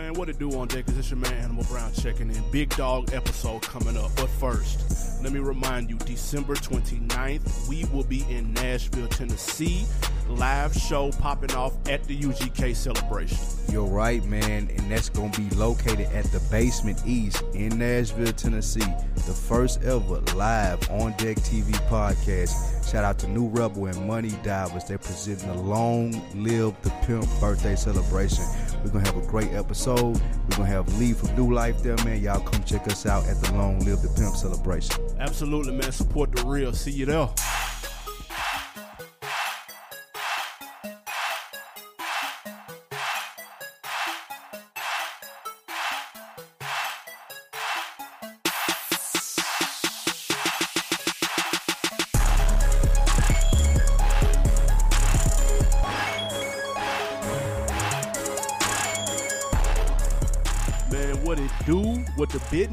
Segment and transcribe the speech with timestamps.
[0.00, 2.50] Man, what it do on deck is this your man Animal Brown checking in.
[2.50, 4.10] Big dog episode coming up.
[4.16, 9.84] But first, let me remind you, December 29th, we will be in Nashville, Tennessee.
[10.30, 13.38] Live show popping off at the UGK celebration.
[13.70, 18.86] You're right, man, and that's gonna be located at the Basement East in Nashville, Tennessee.
[19.14, 22.90] The first ever live on deck TV podcast.
[22.90, 24.84] Shout out to New Rebel and Money Divers.
[24.84, 28.44] They're presenting a long live the pimp birthday celebration.
[28.82, 30.16] We're gonna have a great episode.
[30.16, 32.22] We're gonna have Lee from New Life there, man.
[32.22, 34.96] Y'all come check us out at the Long Live the Pimp celebration.
[35.18, 35.92] Absolutely, man.
[35.92, 36.72] Support the real.
[36.72, 37.28] See you there.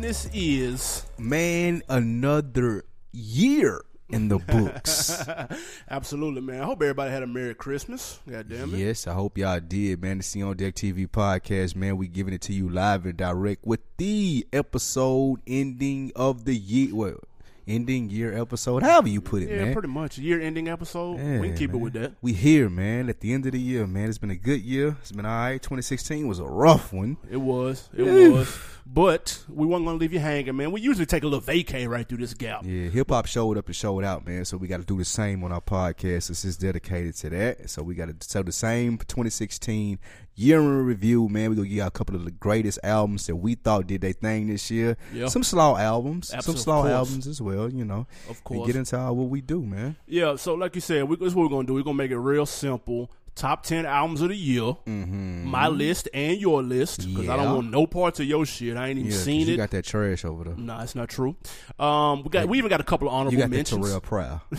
[0.08, 1.06] Business is.
[1.18, 5.12] Man, another year in the books.
[5.90, 6.62] Absolutely, man.
[6.62, 8.20] I hope everybody had a Merry Christmas.
[8.30, 8.78] God damn it.
[8.78, 10.20] Yes, I hope y'all did, man.
[10.20, 11.98] The See on Deck TV podcast, man.
[11.98, 16.96] We giving it to you live and direct with the episode ending of the year.
[16.96, 17.20] Well,
[17.68, 19.74] ending year episode, however you put it, Yeah, man.
[19.74, 20.18] pretty much.
[20.18, 21.18] Year ending episode.
[21.18, 22.14] Yeah, we can keep it with that.
[22.22, 23.10] We here, man.
[23.10, 24.08] At the end of the year, man.
[24.08, 24.96] It's been a good year.
[25.02, 25.62] It's been all right.
[25.62, 27.18] 2016 was a rough one.
[27.30, 27.90] It was.
[27.94, 28.58] It was.
[28.90, 30.72] But we wasn't gonna leave you hanging, man.
[30.72, 32.62] We usually take a little vacay right through this gap.
[32.64, 34.46] Yeah, hip hop showed up and showed out, man.
[34.46, 36.30] So we got to do the same on our podcast.
[36.30, 37.70] This is dedicated to that.
[37.70, 40.00] So we got to so the same 2016
[40.36, 41.50] year in review, man.
[41.50, 44.14] We gonna give you a couple of the greatest albums that we thought did their
[44.14, 44.96] thing this year.
[45.14, 45.28] Yeah.
[45.28, 47.70] Some slaw albums, Absolute- some of slaw albums as well.
[47.72, 48.68] You know, Of and course.
[48.68, 49.98] get into our, what we do, man.
[50.08, 51.74] Yeah, so like you said, we, this is what we're gonna do.
[51.74, 53.12] We're gonna make it real simple.
[53.38, 54.64] Top ten albums of the year.
[54.64, 55.46] Mm-hmm.
[55.46, 57.08] My list and your list.
[57.08, 58.76] Because I don't want no parts of your shit.
[58.76, 59.50] I ain't even Yeah, seen you it.
[59.52, 60.56] You got that trash over there.
[60.58, 61.36] Nah, it's not true.
[61.78, 64.42] Um, we got we even got a couple of honorable You got mentions, Terrell Proud.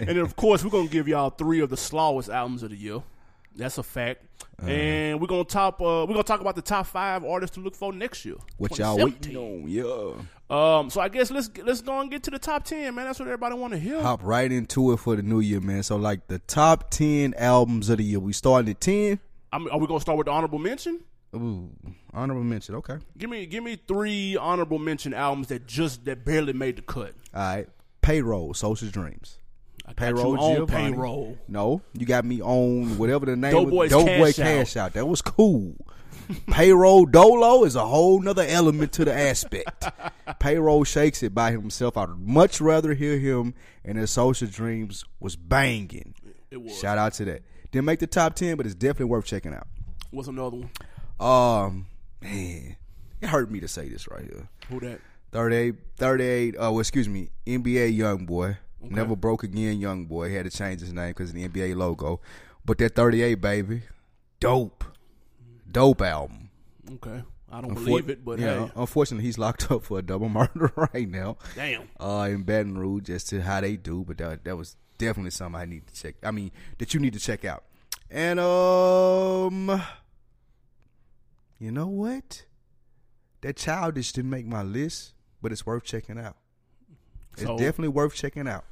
[0.00, 2.76] and then of course we're gonna give y'all three of the slowest albums of the
[2.76, 3.02] year.
[3.56, 4.24] That's a fact.
[4.58, 4.70] Uh-huh.
[4.70, 5.80] And we're gonna top.
[5.80, 8.36] Uh, we're gonna talk about the top five artists to look for next year.
[8.58, 9.64] What y'all waiting on?
[9.68, 10.14] Yeah.
[10.50, 13.06] Um, so I guess let's let's go and get to the top ten, man.
[13.06, 14.00] That's what everybody want to hear.
[14.00, 15.82] Hop right into it for the new year, man.
[15.82, 18.20] So like the top 10 albums of the year.
[18.20, 19.18] We starting at 10.
[19.52, 21.00] I'm, are we gonna start with the honorable mention?
[21.34, 21.70] Ooh,
[22.12, 22.74] honorable mention.
[22.76, 22.98] Okay.
[23.16, 27.14] Give me give me three honorable mention albums that just that barely made the cut.
[27.34, 27.68] All right.
[28.02, 29.38] Payroll, Sosa Dreams.
[29.86, 31.36] I Payroll you payroll.
[31.48, 33.70] No, you got me on whatever the name Dope was.
[33.70, 34.92] Boys Dope Cash Boy Cash Out.
[34.94, 35.74] That was cool.
[36.46, 39.84] Payroll Dolo is a whole nother element to the aspect.
[40.38, 41.96] Payroll shakes it by himself.
[41.96, 43.54] I'd much rather hear him
[43.84, 46.14] and his social dreams was banging.
[46.50, 46.78] It was.
[46.78, 47.42] Shout out to that.
[47.70, 49.66] Didn't make the top ten, but it's definitely worth checking out.
[50.10, 50.70] What's another one?
[51.18, 51.86] Um,
[52.20, 52.76] man,
[53.20, 54.48] it hurt me to say this right here.
[54.68, 55.00] Who that?
[55.32, 58.58] 38, 38, uh, well, excuse me, NBA young boy.
[58.82, 60.28] Never broke again, young boy.
[60.28, 62.20] He had to change his name because of the NBA logo.
[62.64, 63.82] But that 38, baby,
[64.40, 64.84] dope.
[65.70, 66.50] Dope album.
[66.94, 70.02] Okay, I don't Unfor- believe it, but yeah, hey, unfortunately, he's locked up for a
[70.02, 71.88] double murder right now damn.
[71.98, 74.04] uh, in Baton Rouge as to how they do.
[74.06, 76.16] But that, that was definitely something I need to check.
[76.22, 77.64] I mean, that you need to check out.
[78.10, 79.82] And, um,
[81.58, 82.44] you know what?
[83.40, 86.36] That Childish didn't make my list, but it's worth checking out.
[87.32, 88.64] It's So- definitely worth checking out.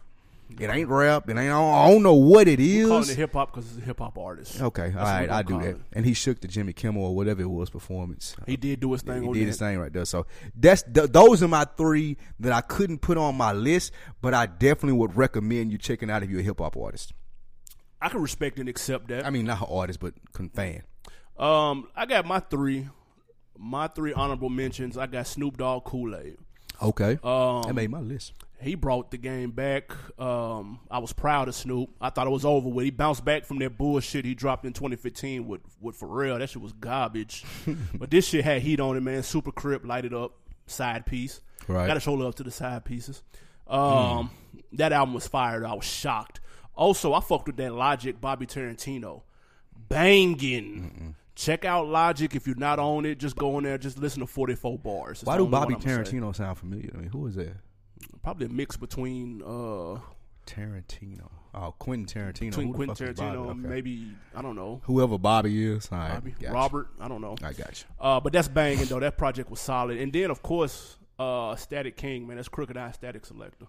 [0.59, 1.29] It ain't rap.
[1.29, 1.53] It ain't.
[1.53, 4.61] I don't know what it Calling it hip hop because it's a hip hop artist.
[4.61, 5.69] Okay, all what I do that.
[5.69, 5.77] it.
[5.93, 8.35] And he shook the Jimmy Kimmel or whatever it was performance.
[8.47, 9.47] He did do his thing He did that.
[9.47, 10.05] his thing right there.
[10.05, 14.35] So that's th- those are my three that I couldn't put on my list, but
[14.35, 17.13] I definitely would recommend you checking out if you're a hip hop artist.
[18.03, 19.27] I can respect and accept that.
[19.27, 20.15] I mean, not an artist, but
[20.55, 20.83] fan.
[21.39, 22.89] Um, I got my three,
[23.59, 24.97] my three honorable mentions.
[24.97, 26.37] I got Snoop Dogg, Kool Aid.
[26.83, 28.33] Okay, Um, that made my list.
[28.61, 29.93] He brought the game back.
[30.19, 31.91] Um, I was proud of Snoop.
[32.01, 32.85] I thought it was over with.
[32.85, 36.39] He bounced back from that bullshit he dropped in 2015 with with Pharrell.
[36.39, 37.45] That shit was garbage.
[37.95, 39.23] but this shit had heat on it, man.
[39.23, 40.37] Super Crip, light it up,
[40.67, 41.41] side piece.
[41.69, 41.87] Right.
[41.87, 43.23] Got to show love to the side pieces.
[43.67, 44.31] Um,
[44.73, 45.65] that album was fired.
[45.65, 46.41] I was shocked.
[46.75, 49.23] Also, I fucked with that Logic, Bobby Tarantino,
[49.89, 51.15] banging.
[51.35, 53.19] Check out Logic if you're not on it.
[53.19, 53.79] Just go in there.
[53.79, 55.21] Just listen to 44 bars.
[55.21, 55.75] That's Why do Bobby.
[55.75, 57.09] Tarantino sound familiar to me?
[57.13, 57.57] Who is that?
[58.23, 59.99] Probably a mix between uh
[60.47, 61.29] Tarantino.
[61.55, 62.51] Oh, Quentin Tarantino.
[62.51, 63.37] between Who Quentin fuck is Bobby?
[63.39, 63.59] Tarantino, Okay.
[63.69, 65.89] maybe I don't know, Whoever Bobby is.
[65.91, 66.53] All right, Bobby, gotcha.
[66.55, 67.37] Robert, I don't know.
[67.43, 67.87] I got you.
[68.01, 69.01] Uh, but that's banging though.
[69.01, 72.91] That project was solid, and then of course, uh, Static King, man, that's Crooked I
[72.91, 73.69] Statik Selektah.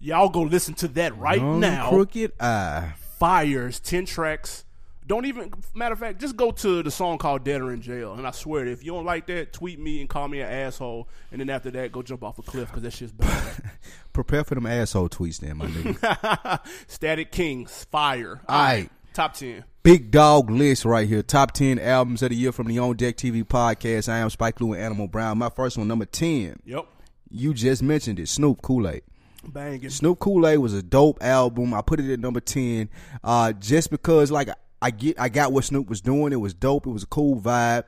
[0.00, 1.90] Y'all go listen to that right Young now.
[1.90, 2.94] Crooked I.
[3.18, 4.64] Fires ten tracks.
[5.10, 8.12] Don't even matter of fact, just go to the song called "Dead or in Jail,"
[8.12, 11.08] and I swear, if you don't like that, tweet me and call me an asshole,
[11.32, 13.72] and then after that, go jump off a cliff because that shit's bad.
[14.12, 16.60] Prepare for them asshole tweets, then, my nigga.
[16.86, 18.40] Static Kings, fire.
[18.48, 18.88] All right.
[19.12, 19.64] top ten.
[19.82, 21.22] Big dog list right here.
[21.24, 24.08] Top 10 albums of the year from the On Deck TV podcast.
[24.08, 25.38] I am Spike Lou and Animal Brown.
[25.38, 26.60] My first one, number 10.
[26.66, 26.86] Yep,
[27.30, 28.28] You just mentioned it.
[28.28, 29.02] Snoop Kool Aid.
[29.42, 29.88] banging.
[29.88, 31.72] Snoop Kool Aid was a dope album.
[31.74, 32.90] I put it at number 10
[33.24, 34.50] uh, just because, like,
[34.82, 36.32] I get, I got what Snoop was doing.
[36.32, 36.86] It was dope.
[36.86, 37.84] It was a cool vibe.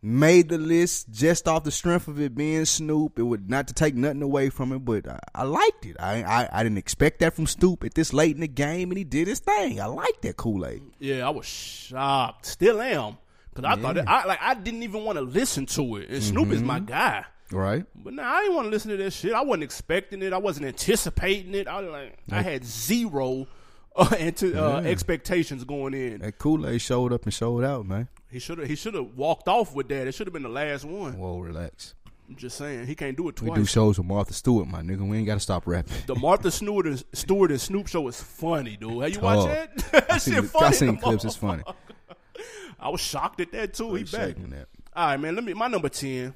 [0.00, 3.18] Made the list just off the strength of it being Snoop.
[3.18, 5.96] It would not to take nothing away from it, but I, I liked it.
[5.98, 8.96] I, I I didn't expect that from Snoop at this late in the game, and
[8.98, 9.80] he did his thing.
[9.80, 10.82] I liked that Kool Aid.
[11.00, 12.46] Yeah, I was shocked.
[12.46, 13.18] Still am.
[13.56, 16.10] Cause I thought it, I like I didn't even want to listen to it.
[16.10, 16.66] And Snoop is Mm-hmm.
[16.68, 17.24] my guy.
[17.50, 17.84] Right?
[17.96, 19.32] But now I didn't want to listen to that shit.
[19.32, 20.32] I wasn't expecting it.
[20.32, 21.66] I wasn't anticipating it.
[21.66, 23.48] I was like I had zero
[24.12, 26.20] uh, into, uh, expectations going in.
[26.20, 28.08] That Kool Aid showed up and showed out, man.
[28.30, 30.06] He should have he should have walked off with that.
[30.06, 31.18] It should have been the last one.
[31.18, 31.94] Whoa, relax.
[32.28, 33.50] I'm just saying he can't do it twice.
[33.50, 35.08] We do shows with Martha Stewart, my nigga.
[35.08, 35.96] We ain't got to stop rapping.
[36.06, 39.02] the Martha Stewart and, Stewart and Snoop show is funny, dude.
[39.02, 39.76] Have you watched Tough.
[39.76, 39.92] that?
[39.92, 40.66] that I seen, shit funny.
[40.66, 41.24] I seen clips.
[41.24, 41.62] It's funny.
[42.78, 43.94] I was shocked at that too.
[43.94, 44.36] He back.
[44.36, 44.68] That.
[44.94, 45.34] All right, man.
[45.34, 46.34] Let me my number ten,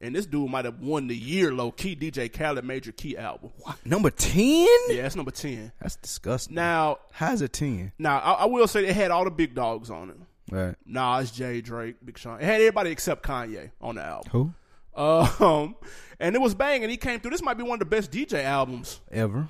[0.00, 1.96] and this dude might have won the year low key.
[1.96, 3.50] DJ Khaled Major Key album.
[3.84, 4.66] Number ten?
[4.88, 5.72] Yeah, that's number ten.
[5.80, 6.54] That's disgusting.
[6.54, 7.92] Now, How's it ten?
[7.98, 10.16] now I, I will say it had all the big dogs on it.
[10.50, 10.76] Right.
[10.86, 12.40] Nas, Jay, Drake, Big Sean.
[12.40, 14.30] It had everybody except Kanye on the album.
[14.32, 14.52] Who?
[15.00, 15.74] Um,
[16.20, 16.88] and it was banging.
[16.88, 17.32] He came through.
[17.32, 19.00] This might be one of the best DJ albums.
[19.10, 19.48] Ever?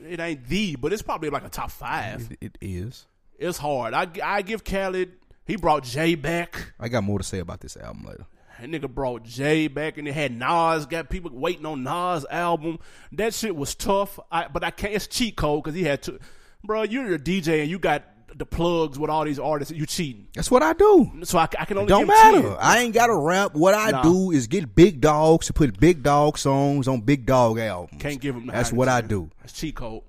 [0.00, 2.28] It ain't the, but it's probably like a top five.
[2.40, 3.06] It, it is.
[3.38, 3.94] It's hard.
[3.94, 5.12] I I give Khaled.
[5.44, 6.72] He brought Jay back.
[6.78, 8.26] I got more to say about this album later.
[8.60, 10.86] That nigga brought Jay back, and they had Nas.
[10.86, 12.78] Got people waiting on Nas album.
[13.12, 14.18] That shit was tough.
[14.32, 14.94] I, but I can't.
[14.94, 16.18] It's cheat code because he had to.
[16.64, 18.02] Bro, you're a DJ and you got
[18.34, 19.72] the plugs with all these artists.
[19.72, 20.28] You cheating.
[20.34, 21.10] That's what I do.
[21.22, 22.42] So I, I can only Don't give matter.
[22.42, 22.56] 10.
[22.60, 23.54] I ain't got to rap.
[23.54, 24.02] What I Nah.
[24.02, 28.02] do is get big dogs to put big dog songs on big dog albums.
[28.02, 28.46] Can't give him.
[28.46, 29.08] The That's what I 10.
[29.08, 29.30] do.
[29.40, 30.02] That's cheat code.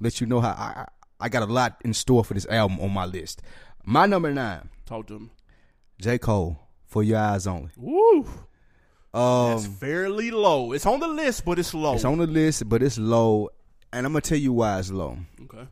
[0.00, 0.86] Let you know how I, I
[1.20, 3.42] I got a lot in store for this album on my list.
[3.86, 5.30] My number nine, Talk to him.
[6.00, 6.58] J Cole,
[6.92, 7.70] for your eyes only.
[7.76, 8.26] Woo.
[9.14, 10.72] Um, It's fairly low.
[10.72, 11.94] It's on the list, but it's low.
[11.94, 13.48] It's on the list, but it's low,
[13.92, 15.18] and I'm gonna tell you why it's low.
[15.44, 15.66] okay.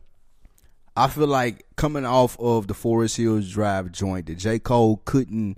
[0.96, 4.58] I feel like coming off of the Forest Hills Drive joint, that J.
[4.58, 5.56] Cole couldn't.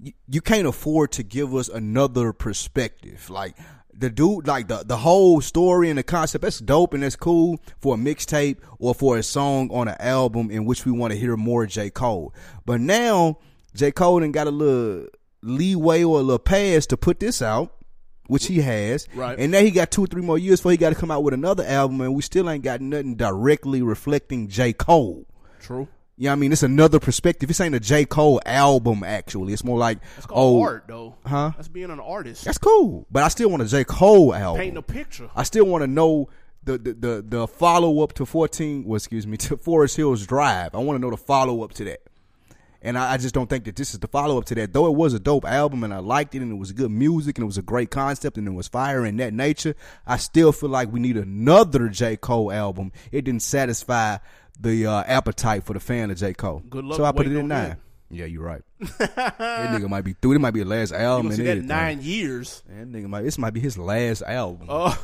[0.00, 3.30] You, you can't afford to give us another perspective.
[3.30, 3.56] Like
[3.94, 6.42] the dude, like the the whole story and the concept.
[6.42, 10.50] That's dope and that's cool for a mixtape or for a song on an album
[10.50, 11.90] in which we want to hear more J.
[11.90, 12.34] Cole.
[12.66, 13.38] But now
[13.74, 13.92] J.
[13.92, 15.06] Cole done got a little
[15.42, 17.74] leeway or a little pass to put this out.
[18.28, 19.38] Which he has, Right.
[19.38, 21.24] And now he got two or three more years before he got to come out
[21.24, 24.72] with another album, and we still ain't got nothing directly reflecting J.
[24.72, 25.26] Cole.
[25.60, 25.88] True.
[26.16, 27.48] Yeah, I mean, it's another perspective.
[27.48, 28.04] This ain't a J.
[28.04, 29.52] Cole album, actually.
[29.52, 31.16] It's more like, It's called oh, art, though.
[31.26, 31.50] Huh?
[31.56, 32.44] That's being an artist.
[32.44, 33.06] that's cool.
[33.10, 33.82] But I still want a J.
[33.84, 34.60] Cole album.
[34.60, 35.28] Painting a picture.
[35.34, 36.28] I still want to know
[36.64, 40.74] the the the, the follow up to 14, well, excuse me, to Forest Hills Drive.
[40.74, 42.01] I want to know the follow up to that.
[42.82, 44.72] And I, I just don't think that this is the follow up to that.
[44.72, 47.38] Though it was a dope album and I liked it and it was good music
[47.38, 49.74] and it was a great concept and it was fire in that nature,
[50.06, 52.16] I still feel like we need another J.
[52.16, 52.92] Cole album.
[53.12, 54.18] It didn't satisfy
[54.60, 56.34] the uh, appetite for the fan of J.
[56.34, 56.62] Cole.
[56.68, 57.76] Good luck So I put it in nine.
[58.10, 58.62] Yeah, you're right.
[58.98, 60.32] that nigga might be through.
[60.32, 61.28] It might be the last album.
[61.28, 62.62] gonna see that nine years.
[62.68, 63.22] That nigga might.
[63.22, 64.66] This might be his last album.
[64.68, 64.94] Uh,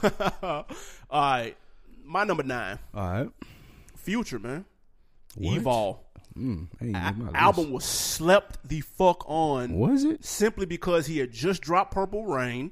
[0.43, 0.67] all
[1.11, 1.57] right.
[2.05, 2.79] My number nine.
[2.95, 3.29] All right.
[3.97, 4.67] Future, man.
[5.37, 5.63] What?
[5.63, 5.99] Evol.
[6.39, 7.35] Mm, A- in my list.
[7.35, 10.25] album was slept the fuck on Was it?
[10.25, 12.71] simply because he had just dropped Purple Reign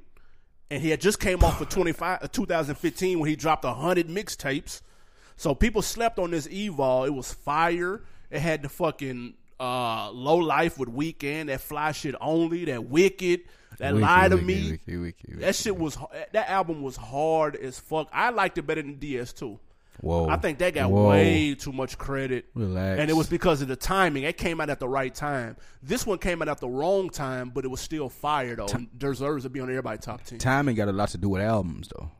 [0.70, 4.80] and he had just came off of 25, uh, 2015 when he dropped 100 mixtapes.
[5.36, 7.06] So people slept on this Evol.
[7.06, 8.02] It was fire.
[8.30, 13.42] It had the fucking uh, Low Life with Weeknd, that Fly Shit Only, that Wicked,
[13.78, 14.78] that Lie to Me.
[15.38, 15.96] That shit was
[16.32, 18.08] that album was hard as fuck.
[18.12, 19.58] I liked it better than DS2.
[20.00, 20.28] Whoa.
[20.28, 21.08] I think that got Whoa.
[21.08, 22.46] way too much credit.
[22.54, 23.00] Relax.
[23.00, 24.24] And it was because of the timing.
[24.24, 25.56] It came out at the right time.
[25.82, 28.66] This one came out at the wrong time, but it was still fire though.
[28.66, 30.38] and deserves to be on everybody's top ten.
[30.38, 32.10] Timing got a lot to do with albums, though.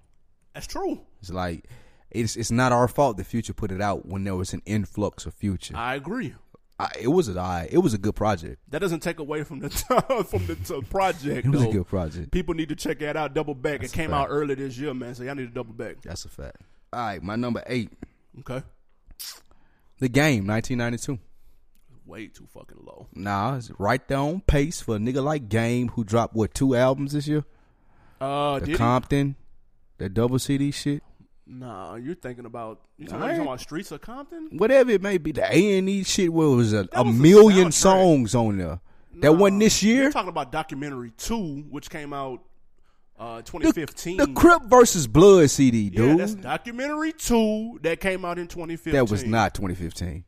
[0.54, 1.00] That's true.
[1.20, 1.64] It's like
[2.10, 5.26] it's it's not our fault the Future put it out when there was an influx
[5.26, 5.76] of Future.
[5.76, 6.34] I agree.
[6.78, 8.60] I, it was a I, it was a good project.
[8.68, 9.70] That doesn't take away from the
[10.28, 11.46] from the t- project.
[11.46, 11.70] It was though.
[11.70, 12.30] a good project.
[12.32, 13.34] People need to check that out.
[13.34, 13.80] Double back.
[13.80, 14.24] That's it came fact.
[14.24, 15.14] out early this year, man.
[15.14, 16.02] So y'all need to double back.
[16.02, 16.56] That's a fact.
[16.96, 17.90] All right, my number eight,
[18.40, 18.62] Okay.
[19.98, 21.18] The Game, 1992.
[22.06, 23.06] Way too fucking low.
[23.14, 26.74] Nah, it's right there on pace for a nigga like Game who dropped what two
[26.74, 27.44] albums this year?
[28.18, 28.76] Uh, The did he?
[28.78, 29.36] Compton,
[29.98, 31.02] that double CD shit.
[31.46, 34.48] Nah, you're thinking about you talking, talking about Streets of Compton.
[34.56, 37.14] Whatever it may be, the A and E shit where it was a, a was
[37.14, 37.72] a million soundtrack.
[37.74, 38.80] songs on there.
[39.16, 40.04] That wasn't this year.
[40.04, 42.40] You're talking about documentary two, which came out
[43.18, 44.16] uh, 2015.
[44.16, 46.20] The Crip versus Blood CD, yeah, dude.
[46.20, 48.92] that's documentary two that came out in 2015.
[48.92, 50.24] that was not 2015.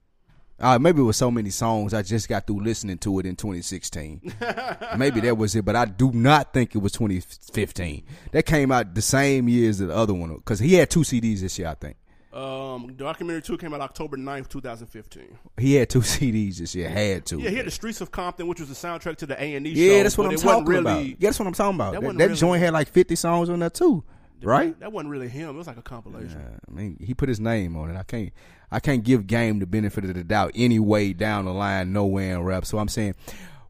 [0.60, 3.36] Uh, maybe it was so many songs I just got through listening to it in
[3.36, 4.34] 2016.
[4.96, 8.04] maybe that was it, but I do not think it was 2015.
[8.32, 11.40] That came out the same year as the other one because he had two CDs
[11.40, 11.68] this year.
[11.68, 11.96] I think
[12.38, 15.38] Um, documentary two came out October 9th, 2015.
[15.58, 16.88] he had two CDs this year.
[16.88, 17.40] Had to.
[17.40, 19.66] Yeah, he had the Streets of Compton, which was the soundtrack to the A and
[19.66, 19.80] E show.
[19.80, 20.96] Yeah, that's what I'm talking about.
[20.98, 21.92] really, Yeah, that's what I'm talking about.
[21.94, 24.04] that That, that really- joint had like 50 songs on there too,
[24.42, 24.78] right?
[24.80, 25.48] That wasn't really him.
[25.50, 26.40] It was like a compilation.
[26.68, 27.96] I mean, he put his name on it.
[27.96, 28.30] I can't,
[28.70, 32.42] I can't give Game the benefit of the doubt anyway down the line, nowhere in
[32.42, 32.64] rap.
[32.66, 33.14] So I'm saying,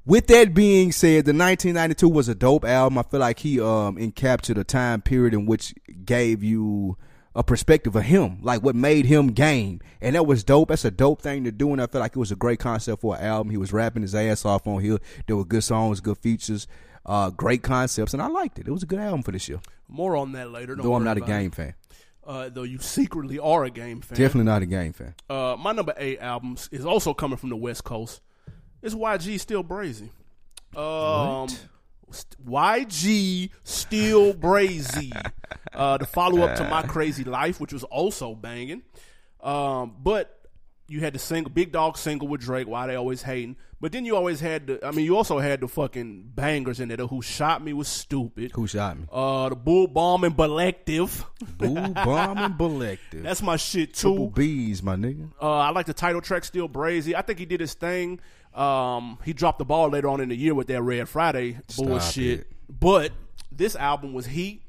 [0.05, 2.99] with that being said, the 1992 was a dope album.
[2.99, 6.97] I feel like he um encaptured a time period in which gave you
[7.39, 10.69] a perspective of him, like what made him game, and that was dope.
[10.71, 13.01] That's a dope thing to do, and I feel like it was a great concept
[13.01, 13.51] for an album.
[13.51, 14.99] He was rapping his ass off on here.
[15.27, 16.67] There were good songs, good features,
[17.07, 18.67] uh, great concepts, and I liked it.
[18.67, 19.61] It was a good album for this year.
[19.87, 20.75] More on that later.
[20.75, 21.39] Don't Though I'm not a about it.
[21.43, 21.75] game fan,
[22.27, 24.19] Uh, though you secretly are a game fan.
[24.19, 25.15] definitely not a game fan.
[25.31, 28.21] Uh, my number eight albums is also coming from the West Coast.
[28.83, 30.11] It's YG Still Brazy.
[30.77, 31.49] Um,
[32.45, 35.13] YG Still Brazy.
[35.79, 38.83] Uh, the follow up to My Krazy Life, which was also banging.
[39.41, 40.35] Um, but
[40.89, 42.67] you had the single, Big Dog single with Drake.
[42.67, 43.57] Why they always hating?
[43.81, 44.85] But then you always had the.
[44.85, 46.97] I mean, you also had the fucking bangers in there.
[46.97, 48.51] The Who shot me was stupid.
[48.53, 49.05] Who shot me?
[49.13, 51.25] Uh, the Bull Bomb and Collective.
[51.57, 53.23] Boo Bomb and Collective.
[53.23, 54.09] That's my shit too.
[54.09, 55.31] Triple B's, my nigga.
[55.41, 57.15] Uh, I like the title track still brazy.
[57.15, 58.19] I think he did his thing.
[58.55, 62.41] Um, he dropped the ball later on in the year with that Red Friday bullshit.
[62.41, 62.47] it.
[62.69, 63.13] But
[63.53, 64.63] this album was heat.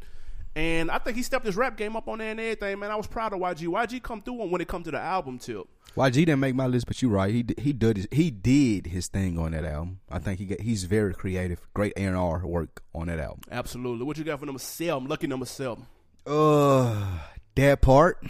[0.56, 2.92] And I think he stepped his rap game up on there and everything, man.
[2.92, 3.68] I was proud of YG.
[3.68, 5.68] YG come through when it come to the album tip.
[5.96, 7.34] YG didn't make my list, but you're right.
[7.34, 10.00] He he did his, he did his thing on that album.
[10.10, 11.62] I think he get, he's very creative.
[11.74, 13.42] Great A and R work on that album.
[13.52, 14.06] Absolutely.
[14.06, 15.08] What you got for number seven?
[15.08, 15.86] Lucky number seven.
[16.26, 17.20] Uh,
[17.56, 18.24] that part,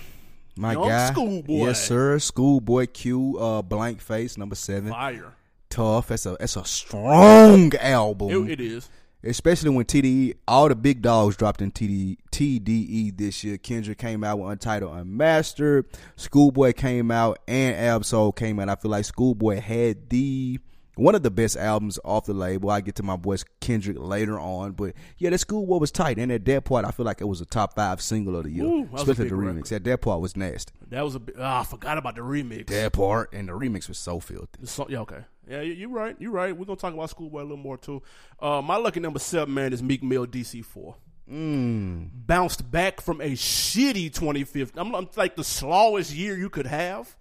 [0.57, 1.11] my Young guy.
[1.11, 1.65] Schoolboy.
[1.65, 2.19] Yes, sir.
[2.19, 3.37] Schoolboy Q.
[3.37, 4.91] Uh, blank face number seven.
[4.91, 5.33] Fire.
[5.69, 6.07] Tough.
[6.07, 8.47] That's a that's a strong album.
[8.47, 8.89] It, it is.
[9.21, 13.57] Especially when TDE, all the big dogs dropped in TD, TDE this year.
[13.57, 15.85] Kendrick came out with Untitled Unmastered.
[16.15, 18.69] Schoolboy came out and Ab-Soul came out.
[18.69, 20.59] I feel like Schoolboy had the
[20.99, 22.69] one of the best albums off the label.
[22.69, 26.17] I get to my boys Kendrick later on, but yeah, that Schoolboy was tight.
[26.19, 28.51] And at that part, I feel like it was a top five single of the
[28.51, 29.55] year, Ooh, especially the remix.
[29.55, 29.71] record.
[29.73, 30.73] At that part was nasty.
[30.89, 31.21] That was a.
[31.39, 32.67] Ah, I forgot about the remix.
[32.67, 34.65] That part and the remix was so filthy.
[34.65, 35.23] Song- yeah, okay.
[35.49, 36.15] Yeah, you- you're right.
[36.19, 36.55] You're right.
[36.55, 38.01] We're gonna talk about Schoolboy a little more too.
[38.39, 40.95] Uh, my lucky number seven man is Meek Mill DC four.
[41.31, 42.09] Mm.
[42.25, 44.79] Bounced back from a shitty 2015.
[44.79, 47.15] I'm, I'm like the slowest year you could have,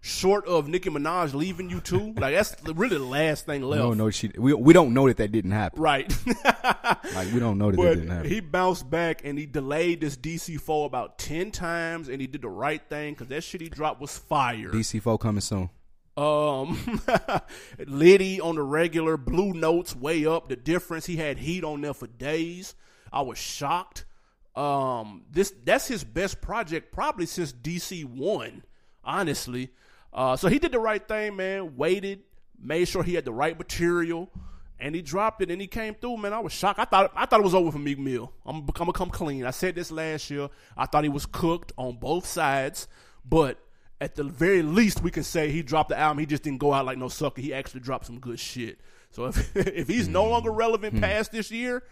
[0.00, 2.14] short of Nicki Minaj leaving you too.
[2.20, 3.82] Like that's really the last thing left.
[3.82, 4.30] don't know she.
[4.36, 5.80] We, we don't know that that didn't happen.
[5.80, 6.12] Right.
[7.14, 8.30] Like we don't know that that didn't happen.
[8.30, 12.42] he bounced back and he delayed this DC four about ten times, and he did
[12.42, 14.70] the right thing because that shit he dropped was fire.
[14.70, 15.70] DC four coming soon.
[16.16, 17.00] Um,
[17.78, 20.48] Litty on the regular, Blue Notes way up.
[20.48, 22.74] The difference he had heat on there for days.
[23.12, 24.04] I was shocked.
[24.54, 28.64] Um, this that's his best project probably since DC one,
[29.02, 29.70] honestly.
[30.12, 31.76] Uh, so he did the right thing, man.
[31.76, 32.20] Waited,
[32.60, 34.28] made sure he had the right material,
[34.78, 35.50] and he dropped it.
[35.50, 36.32] And he came through, man.
[36.32, 36.78] I was shocked.
[36.80, 38.32] I thought I thought it was over for Meek Mill.
[38.44, 39.44] I'm I'm gonna come clean.
[39.46, 40.48] I said this last year.
[40.76, 42.88] I thought he was cooked on both sides,
[43.24, 43.58] but
[44.00, 46.18] at the very least, we can say he dropped the album.
[46.20, 47.40] He just didn't go out like no sucker.
[47.42, 48.80] He actually dropped some good shit.
[49.10, 51.82] So if if he's no longer relevant past this year,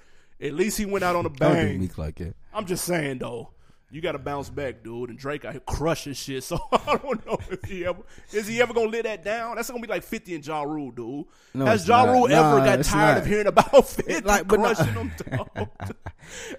[0.41, 1.35] at least he went out on a Hmm.
[1.37, 1.81] Bang.
[1.81, 2.35] Meek like that.
[2.53, 3.51] I'm just saying though,
[3.90, 5.11] you got to bounce back, dude.
[5.11, 6.45] And Drake out here crushing shit.
[6.49, 8.00] So I don't know if he ever
[8.33, 9.57] is he ever gonna let that down.
[9.57, 11.25] That's gonna be like 50 and Ja Rule, dude.
[11.54, 12.04] No, Has Ja.
[12.04, 13.18] Rule ever Nah, got tired not.
[13.18, 15.12] of hearing about 50 like, but not- crushing them,
[15.57, 15.68] dog?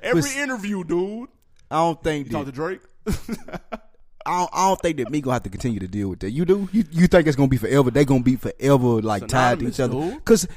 [0.02, 1.30] Every But- interview, dude.
[1.72, 2.82] I don't think You talk to Drake.
[4.26, 6.32] I don't, I don't think that have to continue to deal with that.
[6.32, 6.68] You do?
[6.72, 7.90] You, you think it's gonna be forever?
[7.90, 9.94] They gonna be forever like tied to each other?
[9.94, 10.16] dude.
[10.16, 10.48] Because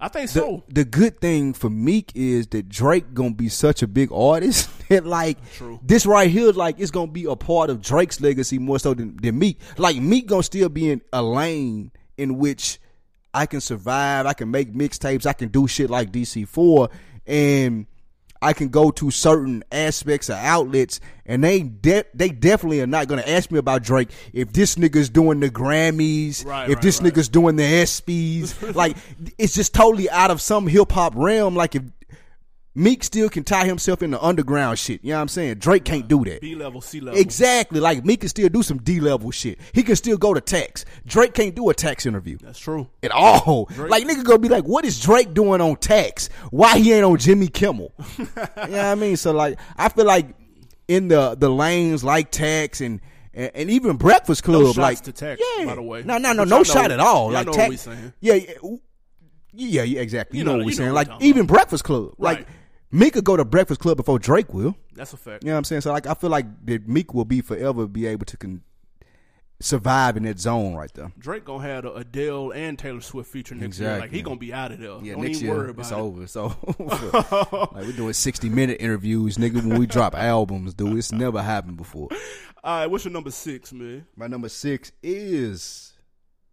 [0.00, 0.64] I think the so.
[0.68, 5.04] the good thing for Meek is that Drake gonna be such a big artist that
[5.04, 5.80] like True.
[5.82, 9.16] this right here like it's gonna be a part of Drake's legacy more so than,
[9.16, 9.58] than Meek.
[9.76, 12.80] Like Meek gonna still be in a lane in which
[13.34, 14.26] I can survive.
[14.26, 15.26] I can make mixtapes.
[15.26, 16.90] I can do shit like DC four
[17.26, 17.86] and.
[18.40, 23.08] I can go to certain aspects of outlets, and they de- they definitely are not
[23.08, 26.82] going to ask me about Drake if this nigga's doing the Grammys, Right, if right,
[26.82, 27.12] this right.
[27.12, 28.74] nigga's doing the ESPYS.
[28.74, 28.96] like
[29.38, 31.54] it's just totally out of some hip hop realm.
[31.56, 31.82] Like if
[32.78, 35.02] Meek still can tie himself in the underground shit.
[35.02, 35.54] You know what I'm saying?
[35.56, 36.40] Drake can't do that.
[36.40, 37.18] B level, C level.
[37.20, 37.80] Exactly.
[37.80, 39.58] Like Meek can still do some D level shit.
[39.72, 40.84] He can still go to tax.
[41.04, 42.88] Drake can't do a tax interview That's true.
[43.02, 43.68] at all.
[43.76, 46.28] Like nigga gonna be like, what is Drake doing on tax?
[46.50, 47.92] Why he ain't on Jimmy Kimmel?
[48.18, 49.16] you know what I mean?
[49.16, 50.26] So like, I feel like
[50.86, 53.00] in the the lanes like tax and.
[53.34, 55.66] And, and even Breakfast Club, shots like to Tax, yeah.
[55.66, 56.02] by the way.
[56.02, 57.30] no, no, no, But no shot know- at all.
[57.30, 58.12] Like know what Tax- we saying.
[58.20, 58.34] yeah,
[59.52, 60.38] yeah, yeah, exactly.
[60.38, 60.92] You, You know, know- what we're saying.
[60.92, 61.46] Like even.
[61.46, 62.46] Breakfast Club, like Right.
[62.90, 64.74] Meek could go to Breakfast Club before Drake will.
[64.94, 65.44] That's a fact.
[65.44, 65.82] You know what I'm saying?
[65.82, 68.62] So like, I feel like that Meek will be forever be able to con-
[69.60, 71.12] survive in that zone right there.
[71.18, 73.98] Drake gonna have the Adele and Taylor Swift feature next year.
[73.98, 74.98] Like he gonna be out of there.
[75.02, 75.94] Yeah, Don't next year it's it.
[75.94, 76.26] over.
[76.26, 76.46] So
[76.78, 79.56] like we're doing 60 minute interviews, nigga.
[79.56, 82.08] When we drop albums, dude, it's never happened before.
[82.64, 84.06] All right, what's your number six, man?
[84.16, 85.92] My number six is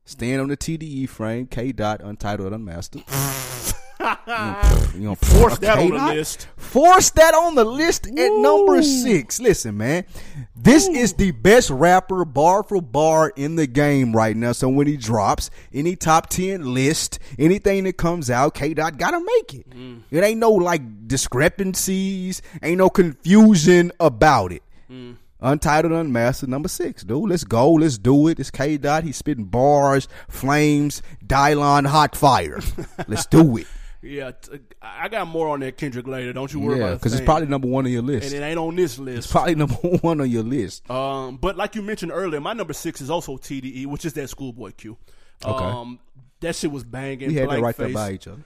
[0.07, 1.47] Stand on the TDE frame.
[1.47, 3.03] K dot untitled unmastered.
[3.99, 6.47] You know, Force that on the list.
[6.57, 9.39] Force that on the list at number six.
[9.39, 10.05] Listen, man,
[10.55, 14.51] this is the best rapper bar for bar in the game right now.
[14.51, 19.19] So when he drops any top ten list, anything that comes out, K Dot gotta
[19.19, 19.69] make it.
[19.69, 20.01] Mm.
[20.11, 24.63] It ain't no like discrepancies, ain't no confusion about it.
[24.89, 25.17] Mm.
[25.41, 27.29] Untitled Unmastered, number six, dude.
[27.29, 27.73] Let's go.
[27.73, 28.39] Let's do it.
[28.39, 29.03] It's K Dot.
[29.03, 32.59] He's spitting bars, flames, Dylon hot fire.
[33.07, 33.67] Let's do it.
[34.05, 36.31] Yeah, t- I got more on that Kendrick later.
[36.33, 36.99] Don't you worry Yeah, about it.
[36.99, 38.33] because it's probably number one on your list.
[38.33, 39.17] and it ain't on this list.
[39.17, 40.89] It's probably number one on your list.
[40.89, 44.29] Um, but like you mentioned earlier, my number six is also TDE, which is that
[44.29, 44.97] Schoolboy Q.
[45.43, 45.63] Okay.
[45.63, 45.99] Um,
[46.41, 47.29] that shit was banging.
[47.29, 48.41] We had that right there by each other.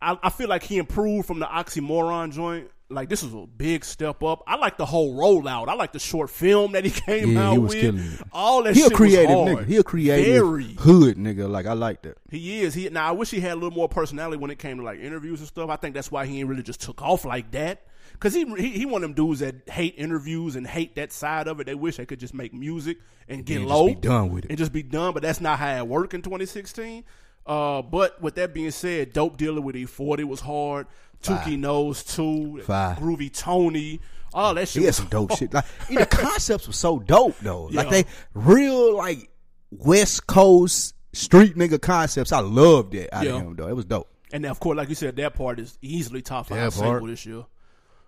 [0.00, 2.68] I, I feel like he improved from the oxymoron joint.
[2.90, 4.42] Like this was a big step up.
[4.46, 5.68] I like the whole rollout.
[5.68, 7.80] I like the short film that he came Yeah, out he was with.
[7.82, 8.20] killing it.
[8.32, 9.66] All that He a creative nigga.
[9.66, 10.74] He a creative Very.
[10.74, 11.50] hood nigga.
[11.50, 12.16] Like I like that.
[12.30, 12.72] He is.
[12.72, 15.00] He now I wish he had a little more personality when it came to like
[15.00, 15.68] interviews and stuff.
[15.68, 17.82] I think that's why he ain't really just took off like that.
[18.20, 21.46] Cause he he, he one of them dudes that hate interviews and hate that side
[21.46, 21.66] of it.
[21.66, 22.96] They wish they could just make music
[23.28, 24.50] and get And just low, be done with it.
[24.50, 25.12] and just be done.
[25.12, 27.04] But that's not how it worked in 2016.
[27.46, 30.86] Uh, but with that being said, dope dealing with E40 was hard.
[31.22, 32.60] Tuki knows too.
[32.62, 32.98] Five.
[32.98, 34.00] Groovy Tony.
[34.34, 34.80] All that shit.
[34.80, 35.52] He had some dope shit.
[35.52, 37.64] Like the concepts were so dope though.
[37.66, 39.30] Like they real like
[39.70, 42.32] West Coast street nigga concepts.
[42.32, 43.36] I loved it out Yeah.
[43.36, 43.68] of him though.
[43.68, 44.08] It was dope.
[44.32, 47.06] And of course, like you said, that part is easily top five That single part.
[47.06, 47.44] this year.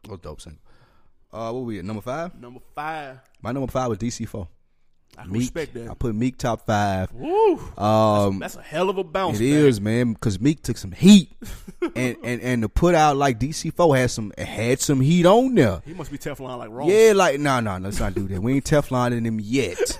[0.08, 0.60] Was dope single.
[1.32, 2.34] Uh, what we at number five?
[2.40, 3.18] Number five.
[3.40, 4.48] My number five was DC four.
[5.20, 5.40] I Meek.
[5.54, 7.12] respect I put Meek top five.
[7.12, 7.58] Woo.
[7.76, 9.38] Um, That's a hell of a bounce.
[9.38, 9.58] It back.
[9.68, 11.30] is, man, because Meek took some heat,
[11.94, 15.54] and and and to put out like DC four had some had some heat on
[15.54, 15.82] there.
[15.84, 16.88] He must be Teflon like Ross.
[16.90, 18.40] Yeah, like no, no, let's not do that.
[18.42, 19.98] We ain't Tefloning him yet,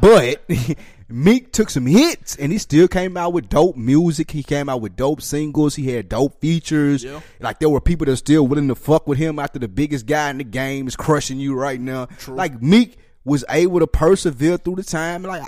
[0.00, 0.42] but
[1.08, 4.30] Meek took some hits, and he still came out with dope music.
[4.30, 5.74] He came out with dope singles.
[5.74, 7.04] He had dope features.
[7.04, 7.20] Yeah.
[7.40, 10.30] Like there were people that still willing to fuck with him after the biggest guy
[10.30, 12.08] in the game is crushing you right now.
[12.26, 15.22] Like Meek was able to persevere through the time.
[15.22, 15.42] Like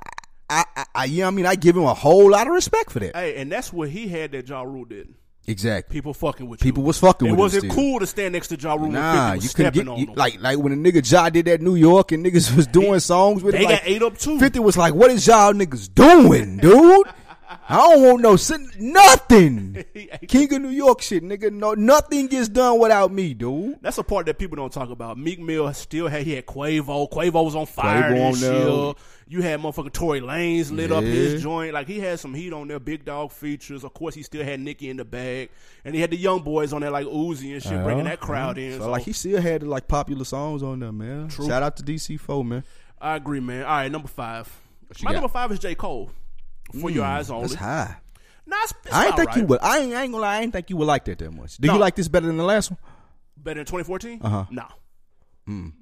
[0.51, 1.47] I, I, I, you know what I mean?
[1.47, 3.17] I give him a whole lot of respect for that.
[3.17, 5.15] Hey, and that's what he had that Ja Rule did.
[5.47, 5.93] Exactly.
[5.93, 6.87] People fucking with People you.
[6.87, 7.75] was fucking it with him wasn't still.
[7.75, 10.07] cool to stand next to Ja Rule Nah, 50 was you couldn't get on you,
[10.15, 13.43] like like when a nigga Ja did that New York and niggas was doing songs
[13.43, 13.71] with they him.
[13.71, 14.39] Like, got ate up too.
[14.39, 17.07] Fifty was like, "What is y'all niggas doing, dude?
[17.69, 19.85] I don't want no sin- nothing.
[20.29, 21.53] King of New York shit, nigga.
[21.53, 23.79] No, nothing gets done without me, dude.
[23.83, 25.19] That's a part that people don't talk about.
[25.19, 27.11] Meek Mill still had he had Quavo.
[27.11, 28.95] Quavo was on fire Quavo this on year.
[29.27, 31.73] You had motherfucking Tory Lanez lit up his joint.
[31.73, 33.83] Like he had some heat on there, big dog features.
[33.83, 35.51] Of course, he still had Nicki in the bag,
[35.85, 38.27] and he had the young boys on there like Uzi and shit, bringing that uh-huh.
[38.27, 38.73] crowd in.
[38.73, 41.29] So, So, like he still had like popular songs on there, man.
[41.29, 41.47] True.
[41.47, 42.65] Shout out to DC Four, man.
[43.01, 43.63] I agree, man.
[43.65, 44.49] All right, number five.
[45.03, 46.11] My number five is J Cole.
[46.81, 47.49] For your eyes only.
[47.49, 47.97] That's high.
[48.47, 49.61] Nah, it's, it's I ain't think you would.
[49.61, 50.37] I ain't, I ain't gonna lie.
[50.37, 51.57] I ain't think you would like that that much.
[51.59, 51.75] Do No.
[51.75, 52.79] you like this better than the last one?
[53.37, 54.21] better than 2014.
[54.23, 54.45] Uh-huh.
[54.51, 54.67] No,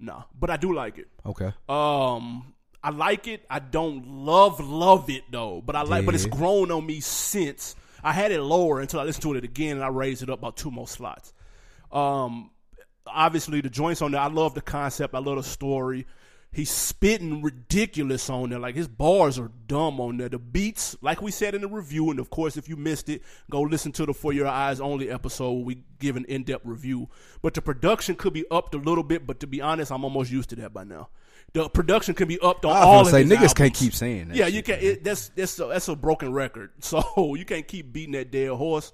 [0.01, 1.09] no, but I do like it.
[1.25, 1.53] Okay.
[1.69, 3.45] Um, I like it.
[3.49, 6.05] I don't love love it though, but I like.
[6.05, 9.45] But it's grown on me since I had it lower until I listened to it
[9.45, 11.33] again, and I raised it up about two more slots.
[11.93, 12.51] Um,
[13.07, 14.21] obviously the joints on there.
[14.21, 15.15] I love the concept.
[15.15, 16.07] I love the story.
[16.55, 18.59] He's spitting ridiculous on there.
[18.59, 20.29] Like his bars are dumb on there.
[20.29, 23.23] The beats, like we said in the review, and of course, if you missed it,
[23.51, 25.51] go listen to the For Your Eyes Only episode.
[25.53, 27.09] Where we give an in depth review.
[27.41, 29.27] But the production could be upped a little bit.
[29.27, 31.09] But to be honest, I'm almost used to that by now.
[31.55, 33.55] The production can be upped on I was all of say, niggas albums.
[33.55, 34.79] can't keep saying that Yeah, shit, you can.
[34.81, 36.71] It, that's that's a, that's a broken record.
[36.81, 38.93] So you can't keep beating that dead horse.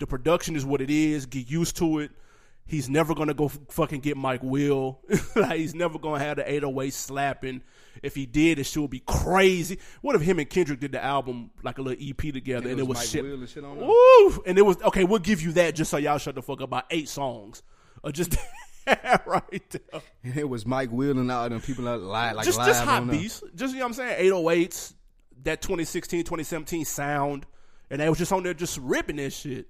[0.00, 1.24] The production is what it is.
[1.24, 2.10] Get used to it.
[2.70, 5.00] He's never gonna go f- fucking get Mike Will.
[5.34, 7.62] like he's never gonna have the 808 slapping.
[8.00, 9.80] If he did, it sure would be crazy.
[10.02, 12.86] What if him and Kendrick did the album like a little EP together and it
[12.86, 13.24] was Mike shit?
[13.24, 13.76] Will and shit on?
[13.76, 14.42] Woo!
[14.46, 15.02] And it was okay.
[15.02, 16.68] We'll give you that just so y'all shut the fuck up.
[16.68, 17.64] About eight songs.
[18.04, 18.36] or just
[18.86, 20.00] right there.
[20.22, 22.84] And it was Mike Will and all them people that live like just live just
[22.84, 23.42] hot beats.
[23.56, 24.30] Just you know what I'm saying?
[24.32, 24.94] 808s,
[25.42, 27.46] that 2016, 2017 sound,
[27.90, 29.66] and they was just on there just ripping that shit.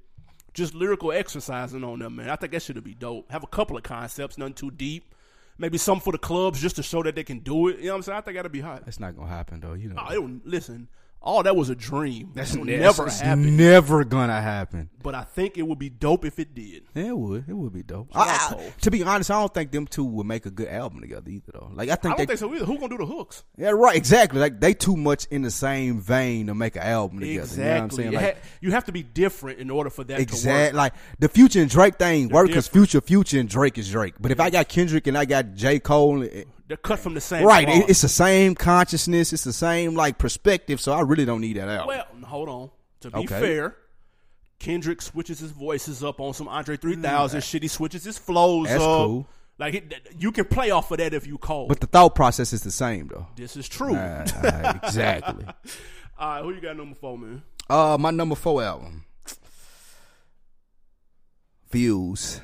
[0.52, 2.30] Just lyrical exercising on them, man.
[2.30, 3.30] I think that should be dope.
[3.30, 5.14] Have a couple of concepts, nothing too deep.
[5.58, 7.78] Maybe some for the clubs just to show that they can do it.
[7.78, 8.18] You know what I'm saying?
[8.18, 8.84] I think that'd be hot.
[8.84, 9.74] That's not gonna happen though.
[9.74, 10.02] You know.
[10.10, 10.88] Oh, listen,
[11.22, 12.30] all that was a dream.
[12.34, 13.56] That's That would that's- never happen.
[13.56, 14.88] Never gonna happen.
[15.02, 16.82] But I think it would be dope if it did.
[16.94, 17.44] Yeah, it would.
[17.48, 18.08] It would be dope.
[18.14, 21.00] I- I- to be honest, I don't think them two would make a good album
[21.00, 21.70] together either, though.
[21.74, 22.64] Like I I think don't they, think so either.
[22.64, 23.44] Who gonna do the hooks?
[23.56, 24.40] yeah, right, exactly.
[24.40, 27.40] Like they too much in the same vein to make an album together.
[27.42, 27.64] Exactly.
[27.64, 28.12] You know what I'm saying?
[28.12, 31.28] Like, ha- you have to be different in order for that to Exact like the
[31.28, 32.68] Future and Drake thing work because.
[32.68, 34.14] Future, Future and Drake is Drake.
[34.20, 36.22] But if I got Kendrick and I got J Cole,
[36.70, 37.44] They're cut from the same.
[37.44, 37.90] right, cloth.
[37.90, 40.80] it's the same consciousness, it's the same like perspective.
[40.80, 41.88] So I really don't need that album.
[41.88, 42.70] Well, hold on.
[43.00, 43.40] To be Okay.
[43.40, 43.76] fair,
[44.60, 47.62] Kendrick switches his voices up on some Andre 3000 shit.
[47.62, 49.06] He switches his flows That's up.
[49.06, 49.26] cool.
[49.58, 51.66] Like it, you can play off of that if you call.
[51.66, 53.26] but the thought process is the same though.
[53.34, 53.96] this is true.
[53.96, 55.44] Exactly.
[56.20, 57.42] All right, who you got number four, man?
[57.68, 59.04] Uh, my number four album,
[61.70, 62.40] Views.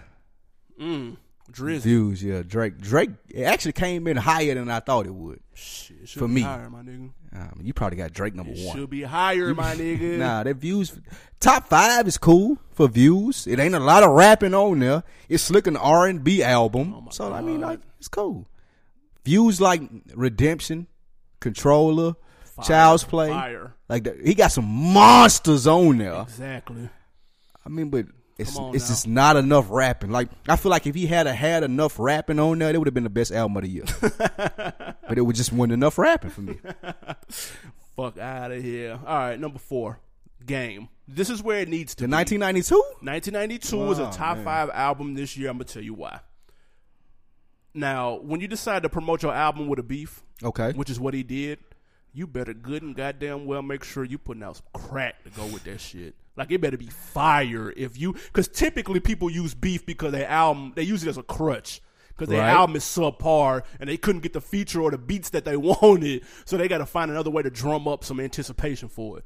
[0.80, 1.16] Mm,
[1.56, 1.80] Drizzy.
[1.80, 2.42] Views, yeah.
[2.46, 2.78] Drake.
[2.78, 5.40] Drake it actually came in higher than I thought it would.
[5.54, 6.40] Shit, it should For be me.
[6.42, 7.10] higher, my nigga.
[7.34, 8.76] Um, you probably got Drake number It one.
[8.76, 10.18] should be higher, my nigga.
[10.18, 10.98] Nah, that views
[11.40, 13.46] top five is cool for views.
[13.46, 15.02] It ain't a lot of rapping on there.
[15.28, 16.94] It's slick an R and B album.
[16.94, 18.46] Oh so I mean like it's cool.
[19.24, 19.82] Views like
[20.14, 20.86] Redemption,
[21.40, 22.16] Controlla,
[22.64, 23.28] Child's Play.
[23.28, 23.74] Fire.
[23.88, 26.22] Like that, he got some monsters on there.
[26.22, 26.88] Exactly.
[27.64, 28.06] I mean, but
[28.38, 28.72] it's it's now.
[28.72, 30.10] just not enough rapping.
[30.10, 32.86] Like I feel like if he had a, had enough rapping on there, it would
[32.86, 33.84] have been the best album of the year.
[35.08, 36.58] but it would just wasn't enough rapping for me.
[37.96, 38.98] Fuck out of here.
[39.06, 40.00] All right, number four,
[40.44, 40.88] Game.
[41.08, 42.12] This is where it needs to The be.
[42.14, 42.74] 1992.
[43.00, 44.44] 1992 is a top man.
[44.44, 45.48] five album this year.
[45.50, 46.20] I'm gonna tell you why.
[47.74, 50.72] Now, when you decide to promote your album with a beef, Okay.
[50.72, 51.58] which is what he did,
[52.16, 55.44] you better good and goddamn well make sure you putting out some crack to go
[55.46, 56.14] with that shit.
[56.36, 60.72] Like it better be fire if you, because typically people use beef because their album
[60.76, 61.80] they use it as a crutch.
[62.08, 62.50] Because their Right.
[62.50, 66.24] album is subpar and they couldn't get the feature or the beats that they wanted,
[66.46, 69.24] so they got to find another way to drum up some anticipation for it.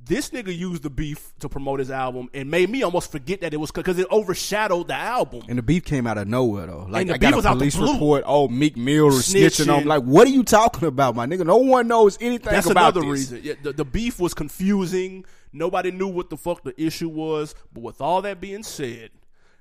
[0.00, 3.52] This nigga used the beef to promote his album and made me almost forget that
[3.52, 5.42] it was because it overshadowed the album.
[5.48, 6.86] And the beef came out of nowhere though.
[6.88, 7.92] Like And the I got beef was a out the police blue.
[7.92, 8.24] report.
[8.26, 9.84] Oh, Meek Mill was snitching on.
[9.84, 11.44] Like, what are you talking about, my nigga?
[11.44, 13.30] No one knows anything That's about another this.
[13.32, 13.40] reason.
[13.42, 15.24] Yeah, the, the beef was confusing.
[15.52, 17.54] Nobody knew what the fuck the issue was.
[17.72, 19.10] But with all that being said,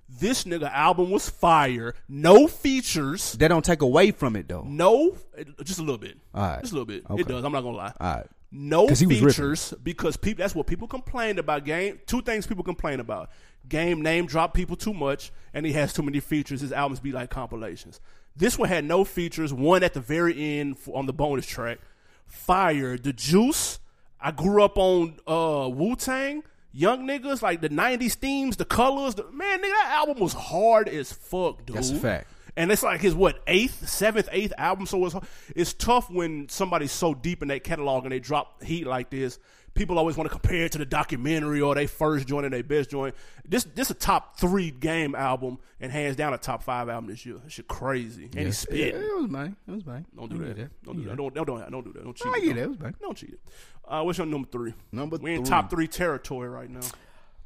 [0.07, 1.93] this nigga album was fire.
[2.07, 3.33] No features.
[3.33, 4.63] That don't take away from it though.
[4.65, 5.17] No,
[5.63, 6.17] just a little bit.
[6.33, 6.61] All right.
[6.61, 7.03] Just a little bit.
[7.09, 7.21] Okay.
[7.21, 7.43] It does.
[7.43, 7.93] I'm not gonna lie.
[7.99, 8.27] All right.
[8.51, 9.33] No 'Cause he was ripping.
[9.33, 10.41] features because people.
[10.43, 11.65] That's what people complained about.
[11.65, 11.99] Game.
[12.05, 13.29] Two things people complain about.
[13.67, 16.61] Game name drop people too much, and he has too many features.
[16.61, 17.99] His albums be like compilations.
[18.37, 19.51] This one had no features.
[19.53, 21.79] One at the very end f- on the bonus track.
[22.25, 22.97] Fire.
[22.97, 23.79] The Juice.
[24.19, 26.43] I grew up on uh, Wu Tang.
[26.71, 29.15] Young niggas like the '90s themes, the colors.
[29.15, 31.75] The, man, nigga, that album was hard as fuck, dude.
[31.75, 32.27] That's a fact.
[32.57, 34.85] And it's like his what eighth, seventh, eighth album.
[34.87, 35.15] So it's
[35.55, 39.37] it's tough when somebody's so deep in that catalog and they drop heat like this.
[39.75, 42.63] People always want to compare it to the documentary or they first joint and they
[42.63, 43.13] best joint.
[43.47, 47.27] This this a top three game album and hands down a top five album this
[47.27, 47.35] year.
[47.43, 48.23] That shit crazy.
[48.23, 48.95] And he Yeah, spit.
[48.95, 49.55] it was mine.
[49.67, 50.07] It was mine.
[50.15, 50.83] Don't do I that.
[50.83, 51.15] Don't do I that.
[51.17, 52.03] Don't, don't, don't, don't do that.
[52.05, 52.25] Don't cheat.
[52.27, 52.41] I it.
[52.41, 52.55] get that.
[52.55, 52.95] Don't- It was mine.
[52.99, 53.39] Don't cheat it.
[53.87, 54.73] Uh, what's your number three?
[54.91, 55.49] Number We in three.
[55.49, 56.81] top three territory right now.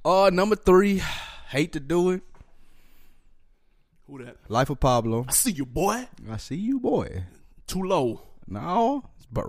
[0.06, 1.02] Uh, number three.
[1.50, 2.22] Hate to do it.
[4.12, 4.36] Who that?
[4.50, 5.24] Life of Pablo.
[5.26, 6.06] I see you, boy.
[6.30, 7.24] I see you, boy.
[7.66, 8.22] Too low.
[8.46, 9.46] No, but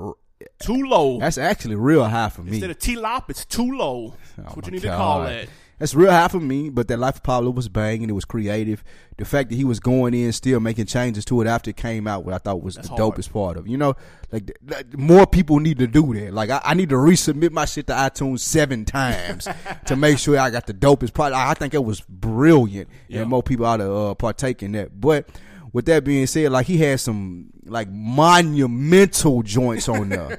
[0.61, 1.19] Too low.
[1.19, 2.53] that's actually real high for me.
[2.53, 4.15] Instead of T Lop, it's too low.
[4.37, 5.49] That's Oh what you need to oh call God.
[5.83, 5.87] That.
[5.87, 8.09] That's real high for me, but that Life of Pablo was banging.
[8.09, 8.83] It was creative.
[9.19, 12.07] The fact that he was going in, still making changes to it after it came
[12.07, 13.15] out, what I thought was That's the hard.
[13.15, 13.71] dopest part of it.
[13.71, 13.95] You know,
[14.31, 16.33] like th- more people need to do that.
[16.33, 19.49] Like I, I need to resubmit my shit to iTunes seven times
[19.87, 21.33] to make sure I got the dopest part.
[21.33, 23.21] I, I think it was brilliant, Yeah.
[23.21, 25.01] and more people ought to uh, partake in that.
[25.01, 25.29] But
[25.73, 30.39] with that being said, like he had some like monumental joints on there.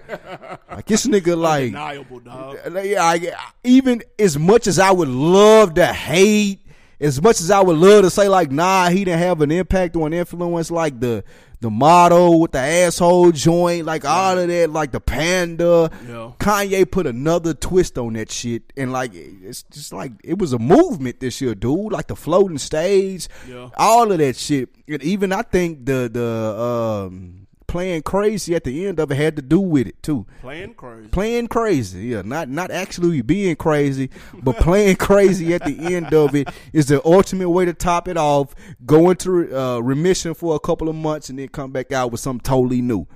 [0.69, 5.85] like this nigga, like uh, yeah, I, even as much as I would love to
[5.85, 6.62] hate,
[7.03, 9.95] as much as I would love to say like, nah, he didn't have an impact
[9.95, 11.23] or an influence like the
[11.59, 15.89] the motto with the asshole joint, like all of that, like the panda.
[16.05, 16.31] Yeah.
[16.39, 20.59] Kanye put another twist on that shit, and like it's just like it was a
[20.59, 21.91] movement this year, dude.
[21.93, 23.69] Like the floating stage, Yeah.
[23.77, 26.61] all of that shit, and even I think the the
[27.07, 27.42] um,
[27.73, 30.27] playing crazy at the end of it had to do with it too.
[30.41, 31.07] Playing crazy.
[31.07, 34.11] Playing crazy, yeah, not not actually being crazy,
[34.43, 38.15] but playing crazy at the end of it is the ultimate way to top it
[38.15, 38.53] off.
[38.85, 42.21] Go into uh, remission for a couple of months and then come back out with
[42.21, 43.07] something totally new.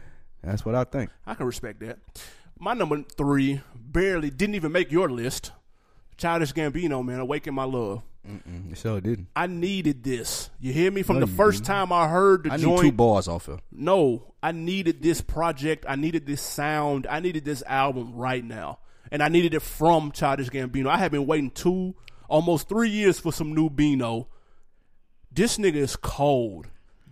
[0.43, 1.11] That's what I think.
[1.27, 1.99] I can respect that.
[2.57, 5.51] My number three barely didn't even make your list.
[6.17, 8.01] Childish Gambino, man, awaken my love.
[8.27, 9.27] Mm-mm, it sure didn't.
[9.35, 10.49] I needed this.
[10.59, 11.01] You hear me?
[11.03, 11.67] From No, the first didn't.
[11.67, 13.61] time I heard the I need two bars off of.
[13.71, 15.85] No, I needed this project.
[15.87, 17.07] I needed this sound.
[17.09, 18.79] I needed this album right now.
[19.11, 20.87] And I needed it from Childish Gambino.
[20.89, 21.95] I have been waiting two,
[22.27, 24.27] almost three years for some new Bino.
[25.31, 26.67] This nigga is cold.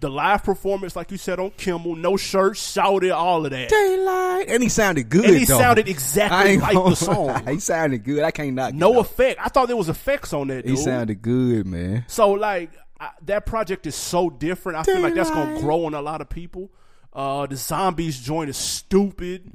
[0.05, 3.69] The live performance, like you said on Kimmel, no shirt, shouted, all of that.
[3.69, 5.25] Daylight, and he sounded good.
[5.25, 5.57] And he though.
[5.57, 7.47] sounded exactly like gonna the song.
[7.47, 8.21] he sounded good.
[8.23, 9.39] I can't it, No effect.
[9.43, 12.05] I thought there was effects on that, He sounded good, man.
[12.07, 14.77] So like I, that project is so different.
[14.77, 16.69] I feel like that's gonna grow on a lot of people.
[17.11, 19.49] Uh, the zombies joint is stupid.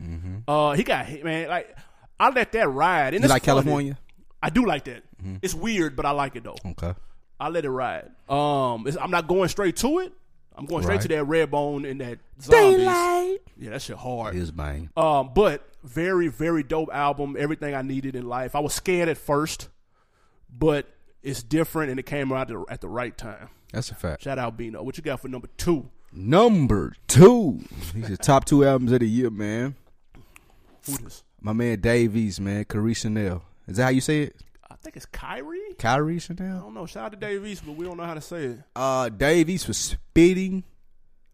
[0.48, 1.48] Uh, he got hit, man.
[1.48, 1.76] Like
[2.18, 3.14] I let that ride.
[3.14, 3.62] And You like funny.
[3.62, 3.98] California?
[4.42, 5.04] I do like that.
[5.42, 6.56] It's weird, but I like it though.
[6.72, 6.92] Okay.
[7.38, 8.10] I let it ride.
[8.28, 10.12] Um, it's, I'm not going straight to it.
[10.60, 11.02] I'm going straight Right.
[11.02, 13.38] to that red bone and that zombies.
[13.56, 14.34] Yeah, that shit hard.
[14.34, 14.90] His bang.
[14.96, 17.36] Um, but very, very dope album.
[17.38, 18.54] Everything I needed in life.
[18.54, 19.68] I was scared at first,
[20.56, 20.86] but
[21.22, 23.48] it's different and it came out at the, at the right time.
[23.72, 24.22] That's a fact.
[24.22, 24.82] Shout out Bino.
[24.82, 25.88] What you got for number two?
[26.12, 27.60] Number two.
[27.94, 29.76] These are top two albums of the year, man.
[30.86, 31.22] Who this?
[31.40, 32.64] My man Dave East, man.
[32.64, 33.42] Kairi Chanel.
[33.68, 34.36] Is that how you say it?
[34.70, 35.74] I think it's Kyrie.
[35.78, 36.87] Kyrie I don't know.
[36.87, 38.59] Shout out to Dave East, but we don't know how to say it.
[38.76, 40.62] Uh, Dave East was spitting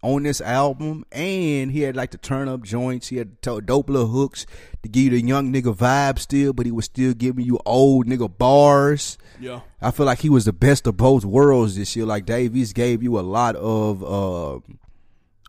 [0.02, 3.08] on this album, and he had like the turn up joints.
[3.08, 4.46] He had dope little hooks
[4.82, 8.06] to give you the young nigga vibe still, but he was still giving you old
[8.06, 9.18] nigga bars.
[9.38, 9.60] Yeah.
[9.82, 12.06] I feel like he was the best of both worlds this year.
[12.06, 14.60] Like Dave East gave you a lot of uh,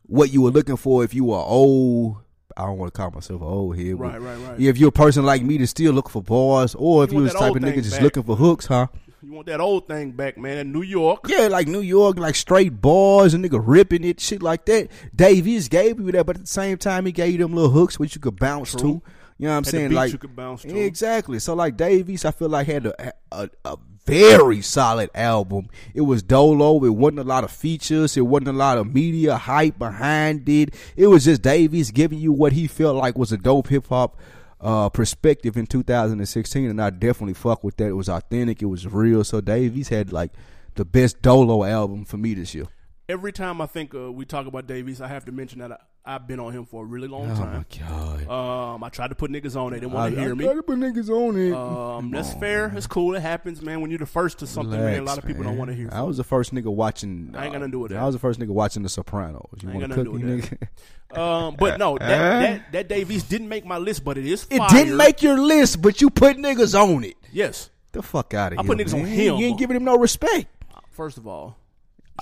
[0.03, 2.17] what you were looking for if you were old.
[2.57, 3.97] I don't want to call myself an old head.
[3.97, 4.59] but Right, right, right.
[4.59, 7.19] Yeah, if you're a person like me to still look for bars, or if You
[7.19, 8.01] you, was type of nigga just back.
[8.01, 8.87] looking for hooks, huh?
[9.21, 10.57] You want that old thing back, man?
[10.57, 11.25] In New York.
[11.27, 14.89] Yeah, like New York, like straight bars, and nigga ripping it, shit like that.
[15.15, 17.71] Dave East gave you that, but at the same time, he gave you them little
[17.71, 18.79] hooks which you could bounce True.
[18.79, 18.87] to.
[18.87, 19.91] You know what I'm the saying?
[19.91, 20.75] Like you could bounce to.
[20.79, 21.37] exactly.
[21.39, 25.69] So like Dave East, I feel like had a, a a very solid album.
[25.93, 26.83] It was dolo.
[26.85, 28.15] It wasn't a lot of features.
[28.15, 30.73] It wasn't a lot of media hype behind it.
[30.95, 33.87] It was just Dave East giving you what he felt like was a dope hip
[33.87, 34.17] hop
[34.61, 37.87] uh, perspective in 2016, and I definitely fuck with that.
[37.87, 38.61] It was authentic.
[38.61, 39.23] It was real.
[39.23, 40.31] So Dave East had like
[40.75, 42.67] the best dolo album for me this year.
[43.09, 45.71] Every time I think uh, we talk about Dave East, I have to mention that
[45.71, 45.77] I,
[46.15, 47.65] I've been on him for a really long Oh time.
[47.79, 48.27] god.
[48.29, 49.67] Um, I tried to put niggas on.
[49.67, 49.75] It.
[49.75, 50.43] They didn't want to hear me.
[50.43, 51.53] gotta put niggas on it.
[51.53, 52.69] Um, that's fair.
[52.75, 53.15] It's cool.
[53.15, 53.79] It happens, man.
[53.79, 55.87] When you're the first to something, man, a lot of people don't want to hear.
[55.89, 57.33] I was the first nigga watching.
[57.33, 59.47] I ain't nothing to do with I was the first nigga watching The Sopranos.
[59.61, 61.17] You ain't want to cook to me, nigga?
[61.17, 64.47] Um, but no, that, that that Dave East didn't make my list, but it is.
[64.51, 67.15] It didn't make your list, but you put niggas on it.
[67.31, 67.69] Yes.
[67.93, 68.59] The fuck out of you.
[68.59, 68.75] I here.
[68.75, 69.35] put niggas on him.
[69.37, 70.47] You ain't giving him no respect.
[70.91, 71.53] First of all, Uh,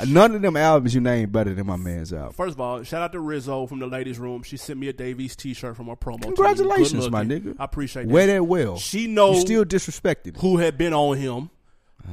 [0.07, 2.33] None of them albums you named better than my man's album.
[2.33, 4.43] first of all, shout out to Rizzo from the ladies' room.
[4.43, 6.21] She sent me a Dave East T-shirt from our promo.
[6.23, 7.55] Congratulations, my nigga.
[7.59, 8.11] I appreciate that.
[8.11, 8.77] Wear that well.
[8.77, 10.37] She knows You still disrespected.
[10.37, 11.49] who had been on him.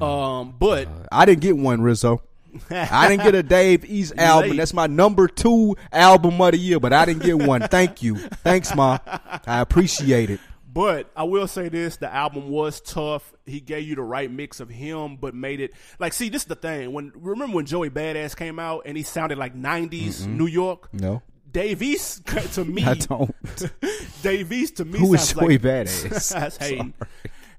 [0.00, 2.22] Um, but I didn't get one, Rizzo.
[2.70, 4.56] I didn't get a Dave East album.
[4.56, 7.62] That's my number two album of the year, but I didn't get one.
[7.62, 8.16] Thank you.
[8.16, 8.98] Thanks, Ma.
[9.46, 10.40] I appreciate it.
[10.72, 13.34] But I will say this: the album was tough.
[13.44, 16.12] He gave you the right mix of him, but made it like.
[16.12, 16.92] See, this is the thing.
[16.92, 20.38] When remember when Joey Badass came out and he sounded like '90s mm-hmm.
[20.38, 20.88] New York.
[20.94, 21.22] No.
[21.50, 23.34] Dave East to me, I don't.
[24.22, 26.32] Dave East to me Who is Joey like Badass?
[26.32, 26.94] That's hating.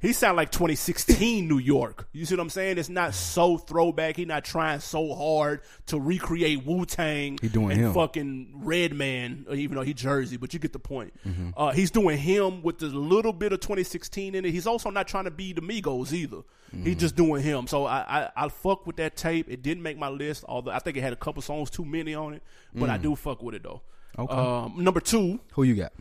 [0.03, 2.09] He sound like 2016 New York.
[2.11, 2.77] You see what I'm saying?
[2.77, 4.17] It's not so throwback.
[4.17, 7.39] He not trying so hard to recreate Wu Tang.
[7.41, 7.93] He doing and him.
[7.93, 11.13] fucking Redman, even though he Jersey, but you get the point.
[11.25, 11.51] Mm-hmm.
[11.55, 14.51] Uh, he's doing him with a little bit of 2016 in it.
[14.51, 16.37] He's also not trying to be the Migos either.
[16.37, 16.83] Mm-hmm.
[16.83, 17.65] He's just doing him.
[17.67, 19.49] So I, I I fuck with that tape.
[19.49, 22.13] It didn't make my list, although I think it had a couple songs too many
[22.13, 22.43] on it.
[22.75, 23.81] But I do fuck with it though.
[24.17, 24.23] Mm.
[24.25, 24.33] Okay.
[24.33, 25.93] Um, number two, Who you got?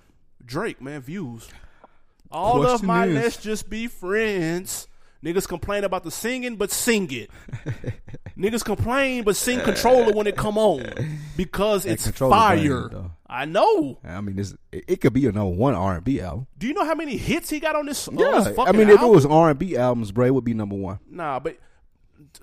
[0.45, 1.49] Drake, man, views.
[2.33, 4.89] All of my is- let's just be friends.
[5.25, 7.31] Niggas complain about the singing, but sing it.
[8.37, 10.85] Niggas complain, but sing Controlla when it come on
[11.37, 12.91] because it's fire.
[13.29, 13.99] I know.
[14.05, 16.49] I mean, this, it, could be a number one R and B album.
[16.59, 18.09] Do you know how many hits he got on this?
[18.13, 20.75] Yeah, this I mean, if it was R and B albums, Bray would be number
[20.75, 20.99] one.
[21.09, 21.57] nah, but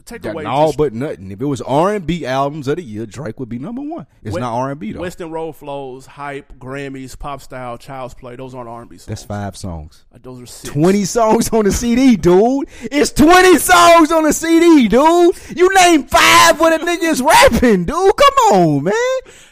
[0.05, 1.31] take away all but nothing.
[1.31, 4.07] If it was R and B albums of the year, Drake would be number one.
[4.23, 5.01] It's West- not R and B though.
[5.01, 8.35] Weston Road Flows, Hype, Grammys, Pop Style, Child's Play.
[8.35, 9.05] Those aren't R and B songs.
[9.07, 10.05] That's five songs.
[10.13, 10.73] Uh, Those are six.
[10.73, 12.67] Twenty songs on the CD, dude.
[12.83, 15.35] It's twenty songs on the CD, dude.
[15.57, 17.95] You name five where the nigga's rapping, dude.
[18.15, 18.93] Come on, man.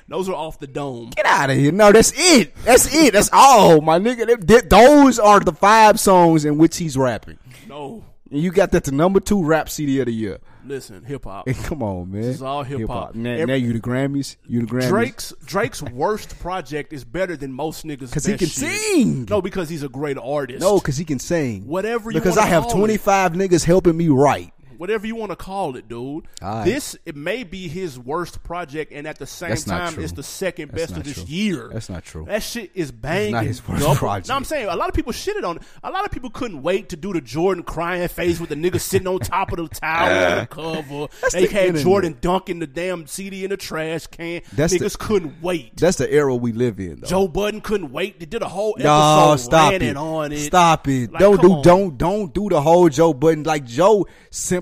[0.10, 1.10] Those are off the dome.
[1.10, 1.72] Get out of here.
[1.74, 2.56] No, that's it.
[2.64, 3.12] That's it.
[3.14, 4.26] That's all, my nigga.
[4.26, 7.38] Th- th- Those are the five songs in which he's rapping.
[7.68, 10.40] No, you got that the number two rap CD of the year.
[10.66, 11.48] listen, hip hop.
[11.48, 12.22] Hey, come on, man.
[12.22, 13.16] This is all hip-hop.
[13.16, 14.36] Now, Every- now you the Grammys.
[14.46, 14.90] You the Grammys.
[14.90, 18.10] Drake's Drake's worst project is better than most niggas.
[18.10, 18.80] Because he can shit.
[18.80, 19.26] sing.
[19.30, 20.62] No, because he's a great artist.
[20.62, 21.66] No, because he can sing.
[21.68, 24.54] Whatever you Because wanna I have 25 niggas helping me write.
[24.78, 26.28] Whatever you want to call it, dude.
[26.42, 26.66] Right.
[26.66, 30.24] This it may be his worst project, and at the same That's time, it's the
[30.24, 31.24] second That's best of this true.
[31.28, 31.70] year.
[31.72, 32.26] That's not true.
[32.28, 33.32] That shit is banging.
[33.34, 33.96] not his worst double.
[33.96, 34.30] project.
[34.30, 35.64] No, I'm saying a lot of people shitted on it.
[35.84, 38.80] A lot of people couldn't wait to do the Jordan crying face with the nigga
[38.80, 41.08] sitting on top of the tower on the cover.
[41.22, 41.84] That's they the had internet.
[41.84, 44.42] Jordan dunking the damn CD in the trash can.
[44.54, 45.76] That's the- Niggas couldn't wait.
[45.78, 47.08] That's the era we live in, though.
[47.08, 48.20] Joe Budden couldn't wait.
[48.20, 49.98] They did a whole episode No, stop it.
[49.98, 50.40] on it.
[50.40, 51.12] Stop it.
[51.12, 51.62] Like, don't do on.
[51.64, 53.44] don't don't do the whole Joe Budden.
[53.44, 54.06] Like Joe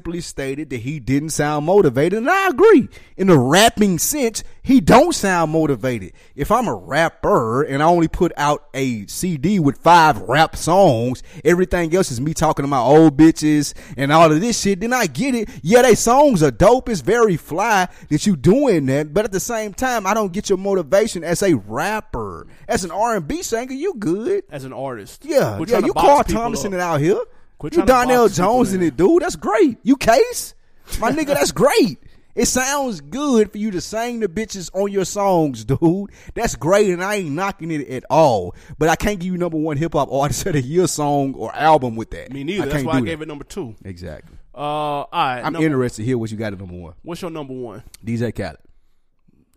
[0.06, 2.88] simply stated that he didn't sound motivated, and I agree.
[3.18, 6.14] In the rapping sense, he don't sound motivated.
[6.36, 11.24] If I'm a rapper and I only put out a CD with five rap songs,
[11.44, 14.94] everything else is me talking to my old bitches and all of this shit, then
[14.94, 15.50] I get it.
[15.64, 16.88] Yeah, they songs are dope.
[16.88, 20.50] It's very fly that you doing that, but at the same time, I don't get
[20.50, 22.46] your motivation as a rapper.
[22.68, 24.44] As an R&B singer, you good.
[24.52, 25.26] as an artist.
[25.26, 26.80] Yeah, yeah, you box Carl people Thomas in up.
[26.80, 27.22] it out here.
[27.58, 29.22] Quit you Donell Jones in it, dude.
[29.22, 29.78] That's great.
[29.84, 30.54] You Case,
[31.00, 32.00] my nigga, that's great.
[32.36, 36.10] It sounds good for you to sing the bitches on your songs, dude.
[36.34, 38.54] That's great, and I ain't knocking it at all.
[38.78, 41.56] But I can't give you number one hip hop artist of the year song or
[41.56, 42.34] album with that.
[42.34, 42.64] Me neither.
[42.64, 43.24] I That's why I gave that.
[43.24, 43.76] it number two.
[43.86, 44.38] Exactly.
[44.54, 45.40] Uh, all right.
[45.42, 46.94] I'm number- interested to hear what you got at number one.
[47.04, 47.84] What's your number one?
[48.06, 48.58] DJ Khaled.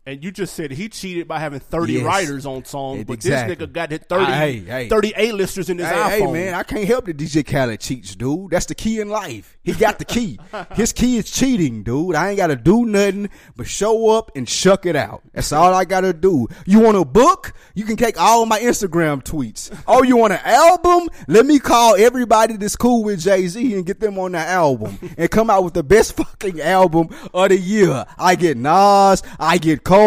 [0.08, 2.02] And you just said he cheated by having 30 Yes.
[2.02, 3.54] writers on songs, but Exactly.
[3.56, 4.88] this nigga got hit 30, Hey, hey.
[4.88, 6.08] 38 listers in his Hey, iPhone.
[6.28, 8.50] hey, man, I can't help that DJ Khaled cheats, dude.
[8.50, 9.58] That's the key in life.
[9.62, 10.40] He got the key.
[10.74, 12.14] His key is cheating, dude.
[12.14, 15.20] I ain't got to do nothing but show up and shuck it out.
[15.34, 16.48] That's all I got to do.
[16.64, 17.52] You want a book?
[17.74, 19.70] You can take all my Instagram tweets.
[19.86, 21.10] Oh, you want an album?
[21.26, 24.98] Let me call everybody that's cool with Jay Z and get them on the album
[25.18, 28.06] and come out with the best fucking album of the year.
[28.18, 29.97] I get Nas, I get Cole,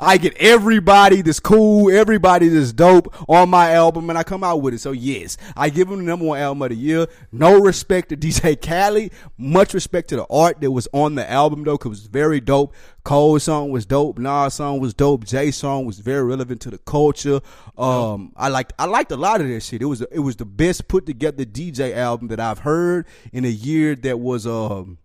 [0.00, 4.62] I get everybody that's cool, everybody that's dope on my album, and I come out
[4.62, 4.80] with it.
[4.80, 7.06] So yes, I give him the number one album of the year.
[7.30, 11.64] No respect to DJ Khaled, much respect to the art that was on the album
[11.64, 12.74] though, cause it was very dope.
[13.04, 16.78] Cole's song was dope, Nas song was dope, Jay's song was very relevant to the
[16.78, 17.40] culture.
[17.76, 19.82] Um, I liked I liked a lot of that shit.
[19.82, 23.48] It was it was the best put together DJ album that I've heard in a
[23.48, 24.98] year that was um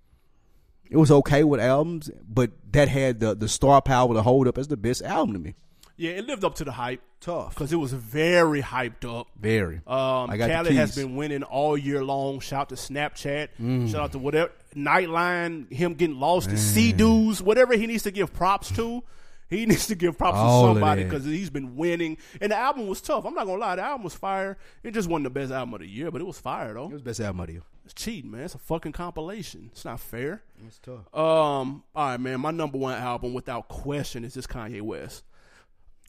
[0.89, 4.57] it was okay with albums, but that had the the star power to hold up
[4.57, 5.55] as the best album to me.
[5.97, 7.01] Yeah, it lived up to the hype.
[7.19, 7.55] Tough.
[7.55, 9.27] Because it was very hyped up.
[9.39, 9.77] Very.
[9.87, 12.39] Um, I got the Khaled has been winning all year long.
[12.39, 13.49] Shout out to Snapchat.
[13.59, 13.91] Mm.
[13.91, 15.71] Shout out to whatever Nightline.
[15.73, 17.41] Him getting lost to C dudes.
[17.41, 19.03] Whatever he needs to give props to,
[19.49, 22.17] he needs to give props All to somebody because he's been winning.
[22.39, 23.25] And the album was tough.
[23.25, 24.57] I'm not gonna lie, the album was fire.
[24.83, 26.85] It just wasn't the best album of the year, but it was fire though.
[26.85, 27.63] It was the best album of the year.
[27.87, 28.41] It's cheating, man.
[28.41, 29.69] It's a fucking compilation.
[29.71, 30.43] It's not fair.
[30.67, 31.07] It's tough.
[31.17, 32.41] Um, all right, man.
[32.41, 35.23] My number one album, without question, is this Kanye West.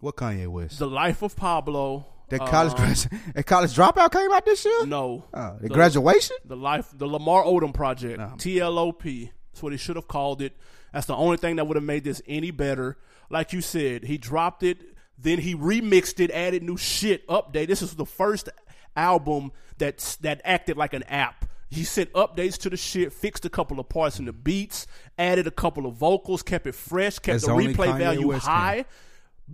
[0.00, 0.80] What Kanye West?
[0.80, 2.04] The Life of Pablo.
[2.30, 4.86] That college um, grad- that college dropout came out this year.
[4.86, 5.24] No.
[5.32, 6.36] Oh, the The- graduation.
[6.44, 8.34] The life, the Lamar Odom project, Nah.
[8.34, 9.30] TLOP.
[9.52, 10.56] That's what he should have called it.
[10.92, 12.96] That's the only thing that would have made this any better.
[13.30, 14.78] Like you said, he dropped it,
[15.16, 17.68] then he remixed it, added new shit, update.
[17.68, 18.48] This is the first
[18.96, 21.44] album that's that acted like an app.
[21.70, 24.86] He sent updates to the shit, fixed a couple of parts in the beats,
[25.18, 28.46] added a couple of vocals, kept it fresh, kept That's the replay Kanye value West
[28.46, 28.54] can.
[28.54, 28.84] high.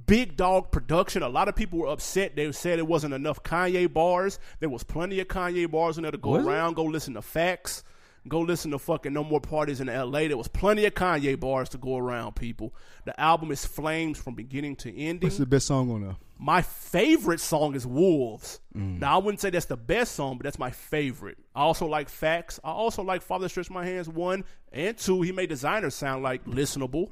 [0.06, 1.22] Big dog production.
[1.22, 2.34] A lot of people were upset.
[2.36, 4.38] They said it wasn't enough Kanye bars.
[4.60, 6.48] There was plenty of Kanye bars in there to go Was it?
[6.48, 6.74] around.
[6.74, 7.84] Go listen to facts.
[8.26, 10.28] Go listen to fucking No More Parties in LA.
[10.28, 12.74] There was plenty of Kanye bars to go around, people.
[13.04, 15.26] The album is flames from beginning to ending.
[15.26, 16.16] What's the best song on there?
[16.38, 18.60] My favorite song is Wolves.
[18.74, 18.98] Mm.
[19.00, 21.38] Now I wouldn't say that's the best song, but that's my favorite.
[21.54, 22.58] I also like Facts.
[22.64, 25.22] I also like Father Stretch My Hands one and two.
[25.22, 27.10] He made designers sound like listenable.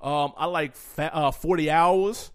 [0.00, 2.30] Um, I like fa- uh, Forty Hours.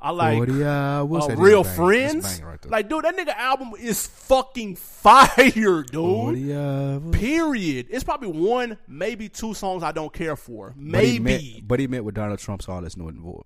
[0.00, 1.24] I like 40 Hours.
[1.24, 1.64] uh, Real a banger.
[1.64, 2.42] That's a Friends.
[2.42, 7.12] right like, dude, that nigga album is fucking fire, dude.
[7.12, 7.86] Period.
[7.90, 10.74] It's probably one, maybe two songs I don't care for.
[10.76, 13.44] But he Maybe, met, but he met with Donald Trump's all that's null and void.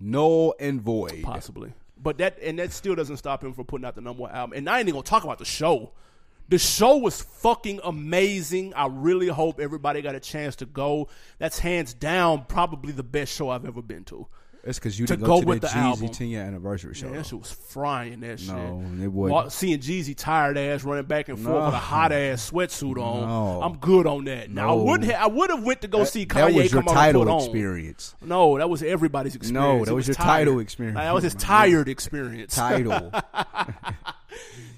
[0.00, 1.22] Null and void.
[1.22, 1.72] possibly.
[1.96, 4.56] But that and that still doesn't stop him from putting out the number one album.
[4.56, 5.92] And I ain't even gonna talk about the show.
[6.48, 8.74] The show was fucking amazing.
[8.74, 11.08] I really hope everybody got a chance to go.
[11.38, 14.28] That's hands down probably the best show I've ever been to.
[14.66, 15.78] It's because you To didn't go to with that the.
[16.06, 17.06] Jeezy 10 year anniversary show.
[17.06, 18.20] Man, that shit was frying.
[18.20, 18.48] That shit.
[18.48, 19.52] No, it wasn't.
[19.52, 21.64] Seeing Jeezy tired ass running back and forth No.
[21.66, 23.62] with a hot ass sweatsuit on, No.
[23.62, 24.50] I'm good on that.
[24.50, 24.82] Now I No.
[24.84, 27.24] would ha- I would have went to go That- see that Kanye was your title
[27.24, 27.40] put on.
[27.42, 28.14] experience.
[28.24, 29.54] No, that was everybody's experience.
[29.78, 30.26] No, that It was your tired.
[30.46, 30.96] title experience.
[30.96, 32.54] Like, that was his tired experience.
[32.56, 33.12] Title.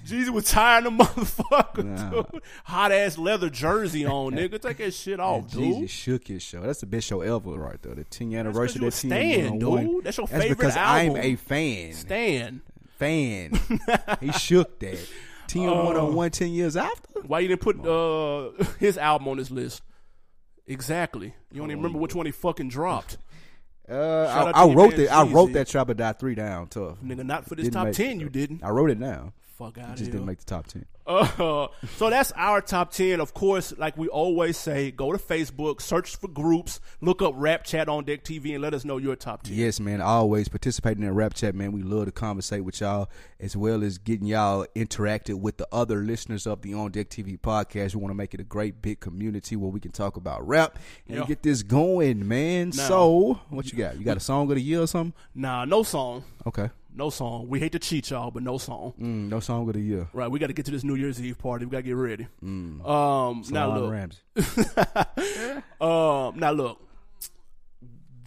[0.05, 2.09] Jeezy was tired of motherfucker, Nah.
[2.23, 2.41] dude.
[2.65, 4.59] Hot ass leather jersey on, nigga.
[4.59, 5.89] Take that shit off, Jeezy dude.
[5.89, 6.61] shook his show.
[6.61, 7.95] That's the best show ever, right there.
[7.95, 8.83] The 10 year That's anniversary.
[8.85, 10.03] you That 10 stan, dude.
[10.03, 11.15] That's your That's favorite because album.
[11.15, 11.93] I'm a fan.
[11.93, 12.61] Stan.
[12.97, 13.51] Fan.
[14.21, 14.97] he shook that.
[15.47, 16.07] 10 year one Oh.
[16.07, 17.21] on one, 10 years after.
[17.25, 19.81] Why you didn't put uh, his album on this list?
[20.67, 21.33] Exactly.
[21.51, 23.17] You don't even remember which one he fucking dropped.
[23.89, 25.11] Uh, I, I wrote that.
[25.11, 26.99] I wrote that Trap or Die three down tough.
[27.03, 28.63] Nigga, not for this Didn't top 10, you didn't.
[28.63, 29.33] I wrote it down.
[29.59, 30.85] Fuck out of Just didn't make the top ten.
[31.05, 33.19] Uh, so that's our top 10.
[33.19, 37.63] Of course, like we always say, go to Facebook, search for groups, look up Rap
[37.65, 39.55] Chat on Deck TV, and let us know your top 10.
[39.55, 40.01] Yes, man.
[40.01, 41.71] Always participating in rap chat, man.
[41.73, 45.97] We love to conversate with y'all as well as getting y'all interacted with the other
[46.03, 47.95] listeners of the On Deck TV podcast.
[47.95, 50.77] We want to make it a great big community where we can talk about rap
[51.07, 51.25] and Yeah.
[51.25, 52.69] get this going, man.
[52.69, 53.97] Now- so, what you got?
[53.97, 55.13] You got a song of the year or something?
[55.33, 56.23] Nah, no song.
[56.45, 56.69] Okay.
[56.93, 57.47] No song.
[57.47, 58.93] We hate to cheat y'all, but no song.
[58.99, 60.07] Mm, no song of the year.
[60.11, 61.65] Right, we got to get to this New Year's Eve party.
[61.65, 62.27] We got to get ready.
[62.43, 62.85] Mm.
[62.87, 64.19] Um, now look, Ramsey.
[65.81, 66.81] Um, now look,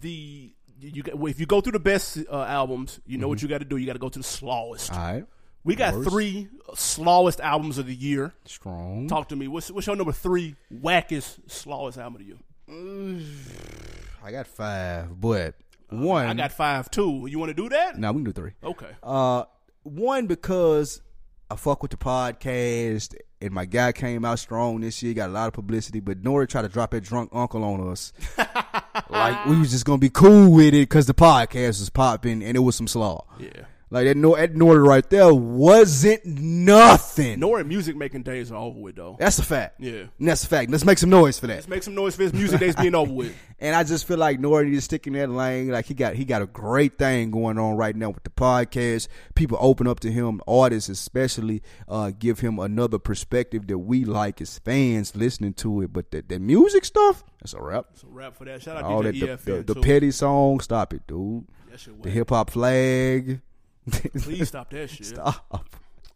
[0.01, 3.47] the you got, if you go through the best uh, albums, you know what you
[3.47, 3.77] got to do.
[3.77, 4.91] You got to go to the slowest.
[4.91, 5.25] All right.
[5.63, 6.09] we got worst.
[6.09, 8.33] three slowest albums of the year.
[8.45, 9.07] Strong.
[9.07, 9.47] Talk to me.
[9.47, 12.37] What's what's your number three wackest slowest album of the year?
[14.23, 15.55] I got five, but
[15.93, 16.25] one.
[16.27, 17.27] I got five too.
[17.29, 17.97] You want to do that?
[17.97, 18.51] Now we can do three.
[18.63, 18.89] Okay.
[19.01, 19.43] Uh,
[19.83, 21.01] one because
[21.49, 25.13] I fuck with the podcast, and my guy came out strong this year.
[25.13, 28.13] Got a lot of publicity, but Nori tried to drop that drunk uncle on us.
[29.09, 32.57] like we was just gonna be cool with it because the podcast was popping and
[32.57, 33.25] it was some slaw.
[33.39, 33.65] Yeah.
[33.93, 37.39] Like that, Nor- that Nori right there wasn't nothing.
[37.39, 39.17] Nori music making days are over with though.
[39.19, 39.79] That's a fact.
[39.79, 40.05] Yeah.
[40.17, 40.71] And that's a fact.
[40.71, 41.57] Let's make some noise for that.
[41.57, 43.35] Let's make some noise for his music days being over with.
[43.59, 45.69] And I just feel like Nori is sticking stick in that lane.
[45.69, 49.07] Like he got he got a great thing going on right now with the podcast.
[49.35, 54.41] People open up to him, artists especially, uh, give him another perspective that we like
[54.41, 55.93] as fans listening to it.
[55.93, 57.85] But the, the music stuff, that's a rap.
[57.93, 58.61] So rap for that.
[58.61, 61.45] Shout out All that the, the, the petty song, stop it, dude.
[61.71, 63.39] That The hip hop flag.
[63.91, 65.05] Please stop that shit.
[65.07, 65.65] Stop.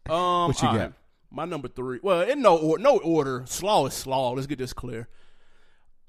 [0.09, 0.77] Um, What you got?
[0.77, 0.93] right.
[1.29, 1.99] My number three.
[2.01, 3.43] Well, in no or, no order.
[3.45, 4.31] Slaw is slaw.
[4.31, 5.07] Let's get this clear.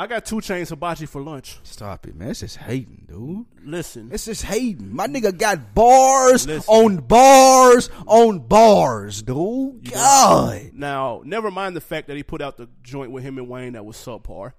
[0.00, 1.58] I got 2 Chainz hibachi for lunch.
[1.64, 2.30] Stop it, man.
[2.30, 3.46] It's just hating, dude.
[3.68, 4.94] Listen, It's just hating.
[4.94, 6.72] My nigga got bars Listen.
[6.72, 9.90] on bars on bars, dude.
[9.90, 10.70] God.
[10.72, 13.72] now never mind the fact that he put out the joint with him and Wayne
[13.72, 14.52] that was subpar.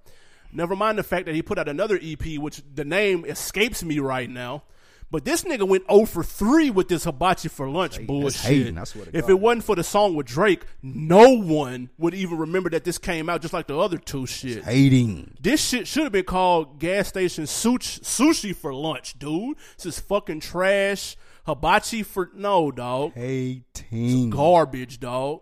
[0.52, 3.98] Never mind the fact that he put out another EP, which the name escapes me
[3.98, 4.64] right now.
[5.12, 8.74] But this nigga went 0 for 3 with this hibachi for lunch bullshit.
[8.86, 9.30] swear to if God.
[9.30, 13.28] it wasn't for the song with Drake, no one would even remember that this came
[13.28, 14.62] out just like the other two shit.
[14.64, 15.34] Hating.
[15.40, 19.56] This shit should have been called gas station sushi, sushi for lunch, dude.
[19.76, 21.16] This is fucking trash.
[21.46, 23.14] Hibachi for no, dog.
[23.14, 24.30] Hating.
[24.30, 25.40] Garbage, dog.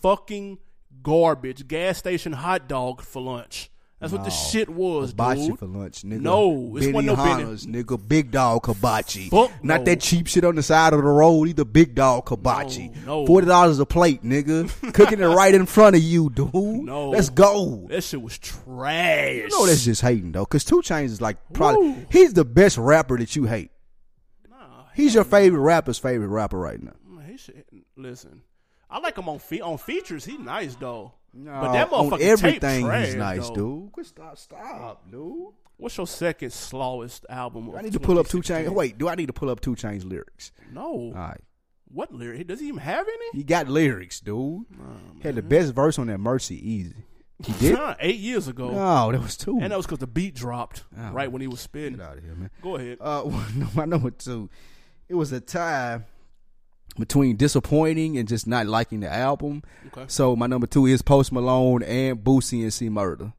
[0.00, 0.58] Fucking
[1.02, 1.68] garbage.
[1.68, 3.68] Gas station hot dog for lunch.
[4.02, 5.58] That's what the shit was, Hibachi dude.
[5.60, 6.20] for lunch, nigga.
[6.20, 8.08] No, it's Benny wasn't no Hanna's, nigga.
[8.08, 9.28] Big dog hibachi.
[9.30, 9.84] Fuck Not no.
[9.84, 11.48] that cheap shit on the side of the road.
[11.48, 12.88] Either big dog hibachi.
[13.06, 13.26] No, no.
[13.26, 14.68] Forty dollars a plate, nigga.
[14.94, 16.52] Cooking it right in front of you, dude.
[16.52, 17.10] No.
[17.10, 17.86] Let's go.
[17.88, 19.34] That shit was trash.
[19.36, 22.06] You know that's just hating though, cause 2 Chainz is like probably Woo.
[22.10, 23.70] he's the best rapper that you hate.
[24.50, 24.56] Nah,
[24.94, 26.92] He's your favorite rapper's favorite rapper right now.
[27.26, 27.62] he should
[27.96, 28.42] listen.
[28.90, 30.24] I like him on fe- on features.
[30.24, 31.12] He nice though.
[31.34, 33.54] No, but that motherfucking on tape everything trash, he's nice, though.
[33.54, 33.92] dude.
[33.92, 35.48] Quit stop, stop, dude.
[35.78, 37.68] What's your second slowest album?
[37.70, 38.64] Of I need to pull up Two 2016?
[38.66, 38.70] Chains.
[38.76, 40.52] Wait, do I need to pull up 2 Chainz lyrics?
[40.72, 40.82] No.
[40.82, 41.40] All right.
[41.88, 42.46] What lyric?
[42.46, 43.38] Does he even have any?
[43.38, 44.64] He got lyrics, dude.
[45.22, 46.94] Had the best verse on that Mercy Easy.
[47.44, 47.74] He did?
[47.74, 48.70] Nah, eight years ago.
[48.70, 49.58] no, that was two.
[49.60, 51.10] And that was because the beat dropped Oh.
[51.12, 51.96] right when he was spinning.
[51.96, 52.50] Get out of here, man.
[52.62, 52.98] Go ahead.
[53.00, 53.24] Uh,
[53.74, 54.48] my number two,
[55.08, 56.02] it was a tie
[56.98, 59.62] between disappointing and just not liking the album.
[59.88, 60.04] Okay.
[60.08, 63.32] So my number two is Post Malone and Boosie and C Murder.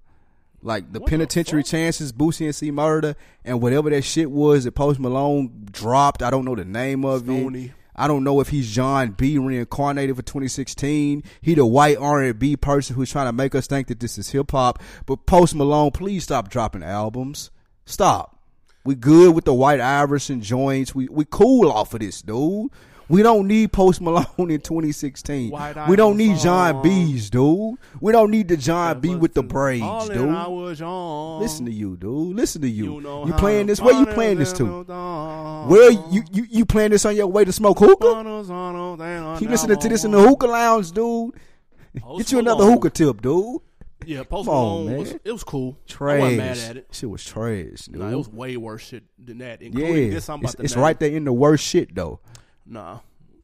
[0.62, 1.72] Like the What penitentiary fuck?
[1.72, 6.24] chances, Boosie and C Murder, and whatever that shit was that Post Malone dropped.
[6.24, 7.66] I don't know the name of Stoney.
[7.66, 7.72] it.
[7.96, 11.22] I don't know if he's Jon B reincarnated for 2016.
[11.42, 14.50] He the white R&B person who's trying to make us think that this is hip
[14.52, 14.82] hop.
[15.06, 17.52] But Post Malone, please stop dropping albums.
[17.86, 18.40] Stop.
[18.86, 20.96] We good with the white Iverson joints.
[20.96, 22.70] We we cool off of this, dude.
[23.14, 25.52] We don't need Post Malone in 2016.
[25.52, 26.82] White we don't need Jon.
[26.82, 27.76] B's, dude.
[28.02, 30.18] We don't need the Jon B with the braids, dude.
[30.18, 31.40] that I was young.
[31.40, 32.36] Listen to you, dude.
[32.36, 32.96] Listen to you.
[32.96, 33.80] You, know You playing this?
[33.80, 34.66] Where you playing this to?
[35.68, 39.38] Where you, you you playing this on your way to smoke hookah?
[39.40, 41.36] You listening to this in the hookah lounge, dude?
[42.18, 43.62] Get you another hookah tip, dude.
[44.08, 45.78] Yeah, Post Come on, Malone was it was cool.
[45.86, 46.16] Trash.
[46.16, 46.88] I wasn't mad at it.
[46.92, 47.98] Shit was trash, dude.
[47.98, 49.62] Nah, it was way worse shit than that.
[49.62, 52.20] yeah, Including this I'm about it's, to it's right there in the worst shit though.
[52.66, 53.00] Nah,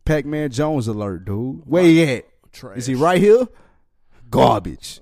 [0.05, 1.61] Pac-Man Jones alert, dude.
[1.65, 2.25] Where he at?
[2.51, 2.77] trash.
[2.77, 3.47] Is he right here?
[4.29, 5.01] Garbage.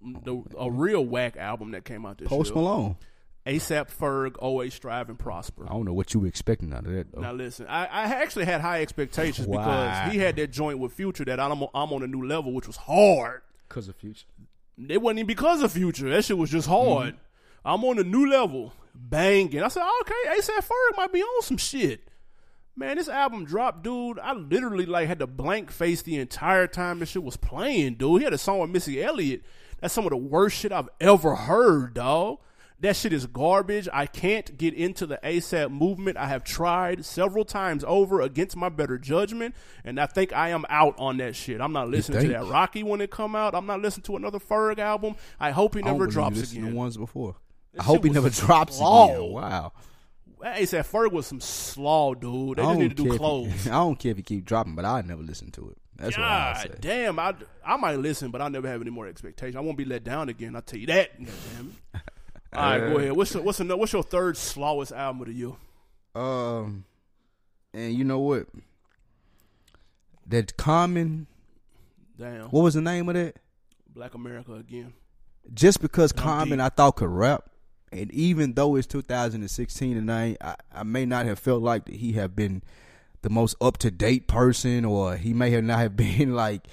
[0.00, 2.62] The, a real whack album that came out this Post year.
[2.62, 2.96] Malone.
[3.44, 5.64] ASAP Ferg, always strive and prosper.
[5.68, 7.20] I don't know what you were expecting out of that though.
[7.20, 9.58] Now listen, I, I actually had high expectations Why?
[9.58, 12.66] because he had that joint with Future that I'm, I'm on a new level, which
[12.66, 13.42] was hard.
[13.68, 14.26] Cause of future.
[14.88, 16.10] It wasn't even because of Future.
[16.10, 17.14] That shit was just hard.
[17.14, 17.68] Mm-hmm.
[17.68, 19.62] I'm on a new level, banging.
[19.62, 22.00] I said, okay, ASAP Ferg might be on some shit.
[22.78, 24.18] Man, this album dropped, dude.
[24.18, 28.20] I literally like had to blank face the entire time this shit was playing, dude.
[28.20, 29.42] He had a song with Missy Elliott.
[29.80, 32.38] That's some of the worst shit I've ever heard, dog.
[32.80, 33.88] That shit is garbage.
[33.90, 36.18] I can't get into the ASAP movement.
[36.18, 40.66] I have tried several times over against my better judgment, and I think I am
[40.68, 41.62] out on that shit.
[41.62, 43.54] I'm not listening to that Rocky when it come out.
[43.54, 45.16] I'm not listening to another Ferg album.
[45.40, 46.70] I hope he never drops to again.
[46.70, 47.36] the ones before.
[47.72, 49.08] That I hope he never drops slaw.
[49.08, 49.32] again.
[49.32, 49.72] Wow.
[50.54, 52.58] ASAP Ferg was some slaw, dude.
[52.58, 53.66] They I just need to do if he- clothes.
[53.66, 55.78] I don't care if he keep dropping, but I never listen to it.
[55.96, 56.68] That's what I say.
[56.68, 57.34] God damn, I
[57.64, 59.56] I might listen, but I'll never have any more expectations.
[59.56, 60.54] I won't be let down again.
[60.54, 61.18] I'll tell you that.
[61.24, 62.00] God damn it.
[62.52, 63.12] All right, go ahead.
[63.12, 65.52] What's your, what's another, what's your third slowest album of the year?
[66.14, 66.84] Um,
[67.74, 68.46] and you know what?
[70.26, 71.26] That common.
[72.18, 73.36] Damn, What was the name of that?
[73.94, 74.94] Black America again.
[75.52, 76.60] Just because Common.
[76.60, 77.50] I thought could rap,
[77.92, 81.94] and even though it's 2016 and I, I, I may not have felt like that
[81.96, 82.62] he have been
[83.22, 86.66] the most up to date person, or he may have not have been like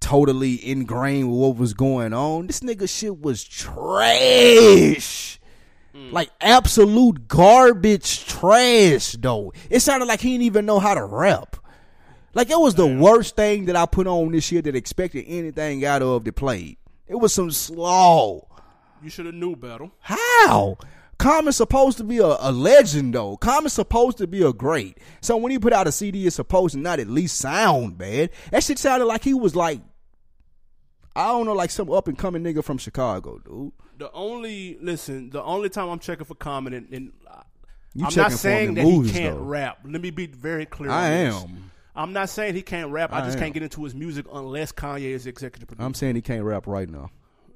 [0.00, 2.46] totally ingrained with what was going on.
[2.46, 5.38] This nigga shit was trash.
[5.94, 6.12] Mm.
[6.12, 9.52] Like absolute garbage trash though.
[9.68, 11.56] It sounded like he didn't even know how to rap.
[12.32, 15.84] Like it was the worst thing that I put on this year that expected anything
[15.84, 16.76] out of the played.
[17.08, 18.46] It was some slaw.
[19.02, 19.90] You should have knew better.
[20.00, 20.76] How?
[21.18, 23.36] Common's supposed to be a, a legend though.
[23.36, 24.96] Common's supposed to be a great.
[25.20, 28.30] So when he put out a CD, it's supposed to not at least sound bad.
[28.50, 29.80] That shit sounded like he was like,
[31.14, 33.72] I don't know, like some up and coming nigga from Chicago, dude.
[33.98, 37.12] The only listen, the only time I'm checking for Common, and, and
[37.94, 39.42] You I'm not saying that movies, he can't though.
[39.44, 39.80] rap.
[39.84, 40.90] Let me be very clear.
[40.90, 41.70] I am.
[41.94, 43.12] I'm not saying he can't rap.
[43.12, 43.42] I, I just am.
[43.42, 45.84] can't get into his music unless Kanye is executive producer.
[45.84, 47.10] I'm saying he can't rap right now.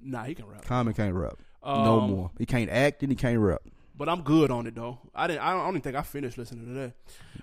[0.04, 0.64] Nah, he can rap.
[0.64, 1.38] Common can't rap.
[1.64, 2.30] no Um, more.
[2.38, 3.62] He can't act and he can't rap.
[3.96, 4.98] But I'm good on it though.
[5.14, 5.40] I didn't.
[5.42, 6.92] I don't, I don't even think I finished listening to that.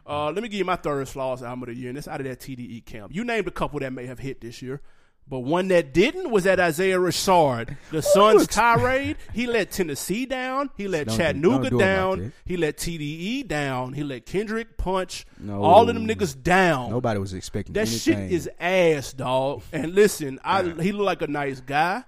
[0.06, 2.20] Uh, let me give you my third flawless album of the year, and it's out
[2.20, 3.14] of that TDE camp.
[3.16, 4.82] You named a couple that may have hit this year,
[5.30, 9.16] but one that didn't was that Isaiah Rashad, the Suns tirade.
[9.34, 10.72] He let Tennessee down.
[10.76, 12.34] He let Don't Chattanooga do like down.
[12.46, 13.94] he let TDE down.
[13.94, 15.26] He let Kendrick punch.
[15.40, 15.64] No.
[15.64, 16.90] All of them niggas down.
[16.90, 19.62] Nobody was expecting That shit is ass, dog.
[19.72, 22.04] And listen, I he look like a nice guy.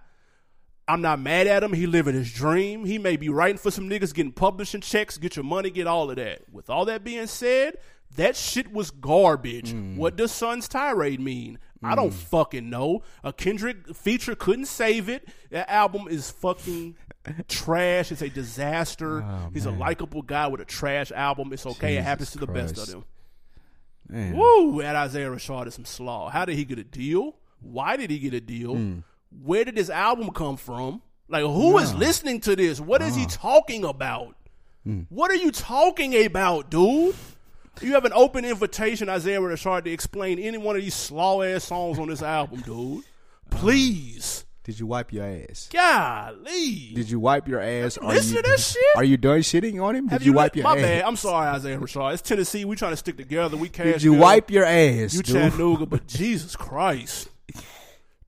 [0.88, 1.74] I'm not mad at him.
[1.74, 2.84] He living his dream.
[2.86, 6.10] He may be writing for some niggas, getting publishing checks, get your money, get all
[6.10, 6.42] of that.
[6.52, 7.78] With all that being said,
[8.16, 9.74] that shit was garbage.
[9.74, 9.96] Mm.
[9.96, 11.58] What does Sun's tirade mean?
[11.86, 13.04] I don't fucking know.
[13.26, 15.28] A Kendrick feature couldn't save it.
[15.52, 16.96] That album is fucking
[17.50, 18.10] trash.
[18.12, 19.22] It's a disaster.
[19.34, 21.52] Oh, He's a likable guy with a trash album.
[21.52, 21.98] It's okay.
[21.98, 23.06] it happens to the best of them.
[24.08, 24.36] Man.
[24.38, 24.82] Woo!
[24.82, 26.30] That Isaiah Rashad is some slaw.
[26.30, 27.36] How did he get a deal?
[27.62, 28.76] Why did he get a deal?
[28.76, 29.00] Hmm.
[29.42, 31.02] Where did this album come from?
[31.30, 32.80] Like, who is listening to this?
[32.80, 33.20] What is Uh-huh.
[33.22, 34.36] he talking about?
[34.84, 35.02] Hmm.
[35.10, 37.16] What are you talking about, dude?
[37.82, 41.64] You have an open invitation, Isaiah Rashad, to explain any one of these slaw ass
[41.64, 43.04] songs on this album, dude.
[43.50, 44.46] Please.
[44.64, 45.70] Did you wipe your ass?
[45.74, 46.92] Golly.
[46.96, 47.98] Did you wipe your ass?
[47.98, 48.82] Are listen you, to that shit?
[48.96, 50.08] Are you done shitting on him?
[50.08, 50.76] Have Did you, li- wipe your My ass?
[50.78, 51.02] My bad.
[51.04, 52.14] I'm sorry, Isaiah Rashad.
[52.14, 52.64] It's Tennessee.
[52.64, 53.58] We trying to stick together.
[53.58, 53.86] We cash.
[53.94, 54.22] Did you good.
[54.22, 55.36] wipe your ass, You dude?
[55.36, 57.30] Chattanooga, but Jesus Christ.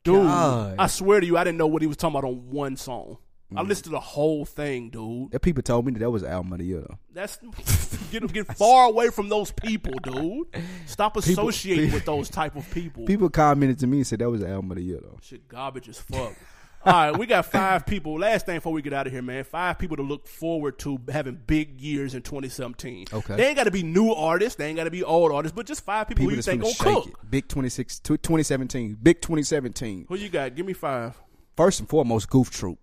[0.06, 0.76] Dude, God.
[0.80, 3.18] I swear to you, I didn't know what he was talking about on one song.
[3.56, 3.68] I Mm.
[3.68, 5.32] listened to the whole thing, dude.
[5.32, 6.82] That people told me that that was album of the year.
[6.82, 6.98] Though.
[7.14, 7.38] That's
[8.12, 10.48] get get far away from those people, dude.
[10.88, 13.06] Stop associating people- with those type of people.
[13.06, 15.20] People commented to me and said that was the album of the year though.
[15.22, 16.34] Shit, garbage as fuck.
[16.86, 18.20] All right, we got five people.
[18.20, 19.44] Last thing before we get out of here, man.
[19.44, 23.08] Five people to look forward to having big years in 2017.
[23.12, 23.36] Okay.
[23.36, 24.56] They ain't got to be new artists.
[24.58, 26.62] They ain't got to be old artists, but just five people, People who you think
[26.62, 27.08] gonna cook.
[27.08, 27.32] it.
[27.32, 28.98] Big 26, tw- 2017.
[29.02, 30.06] Big 2017.
[30.10, 30.54] Who you got?
[30.56, 31.18] Give me five.
[31.58, 32.78] First and foremost, Goof Troop.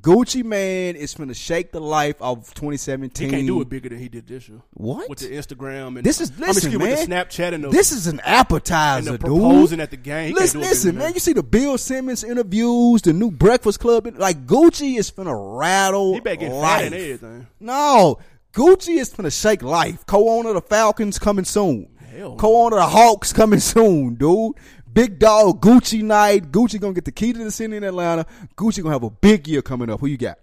[0.00, 3.26] Gucci Mane is gonna shake the life of 2017.
[3.28, 4.60] He can't do it bigger than he did this year.
[4.74, 5.08] What?
[5.08, 6.80] With the Instagram and This is I mean, listen, man.
[6.80, 9.20] with the Snapchat and the this is an appetizer, and the dude.
[9.36, 10.34] proposing at the game.
[10.34, 11.14] Listen, listen, man.
[11.14, 14.06] You see the Bill Simmons interviews, the new Breakfast Club.
[14.16, 16.86] Like Gucci is finna rattle He better get fat life.
[16.86, 17.46] and everything.
[17.60, 18.18] No,
[18.52, 20.04] Gucci is finna shake life.
[20.06, 21.88] Co-owner of the Falcons coming soon.
[22.16, 22.36] Hell.
[22.36, 24.54] Co-owner of the Hawks coming soon, dude.
[24.96, 26.50] Big dog Gucci night.
[26.50, 28.24] Gucci gonna get the key to the city in Atlanta.
[28.56, 30.00] Gucci gonna have a big year coming up.
[30.00, 30.38] Who you got?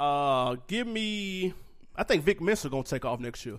[0.00, 1.52] Uh, give me.
[1.94, 3.58] I think Vic Mensa gonna take off next year.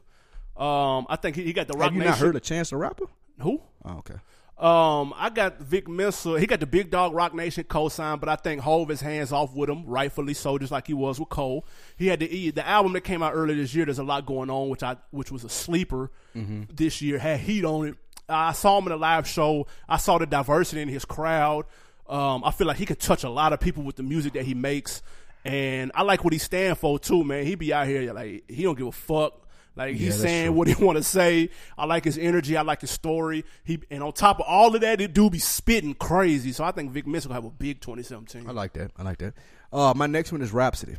[0.58, 2.12] Um, I think he, he got the Rock Have you Nation.
[2.12, 3.06] not heard of Chance the Rapper?
[3.42, 3.62] Who?
[3.86, 4.16] Oh, okay.
[4.58, 6.40] Um, I got Vic Mensa.
[6.40, 9.54] He got the Big Dog Roc Nation co-sign, but I think Hove is hands off
[9.54, 11.66] with him, rightfully so, just like he was with Cole.
[11.96, 13.86] He had the the album that came out earlier this year.
[13.86, 17.20] There's a lot going on, which I which was a sleeper this year.
[17.20, 17.96] Had heat on it.
[18.30, 19.68] I saw him in a live show.
[19.88, 21.66] I saw the diversity in his crowd.
[22.08, 24.44] Um, I feel like he could touch a lot of people with the music that
[24.46, 25.02] he makes,
[25.46, 27.46] and I like what he stand for too, man.
[27.46, 29.40] He be out here like he don't give a fuck.
[29.76, 30.54] Like Yeah, he's that's saying true.
[30.54, 31.50] what he want to say.
[31.78, 32.56] I like his energy.
[32.56, 33.44] I like his story.
[33.64, 36.52] He and on top of all of that, the dude be spitting crazy.
[36.52, 38.48] So I think Vic Mensa gonna have a big 2017.
[38.48, 38.92] I like that.
[38.98, 39.34] I like that.
[39.72, 40.98] Uh, my next one is Rapsody.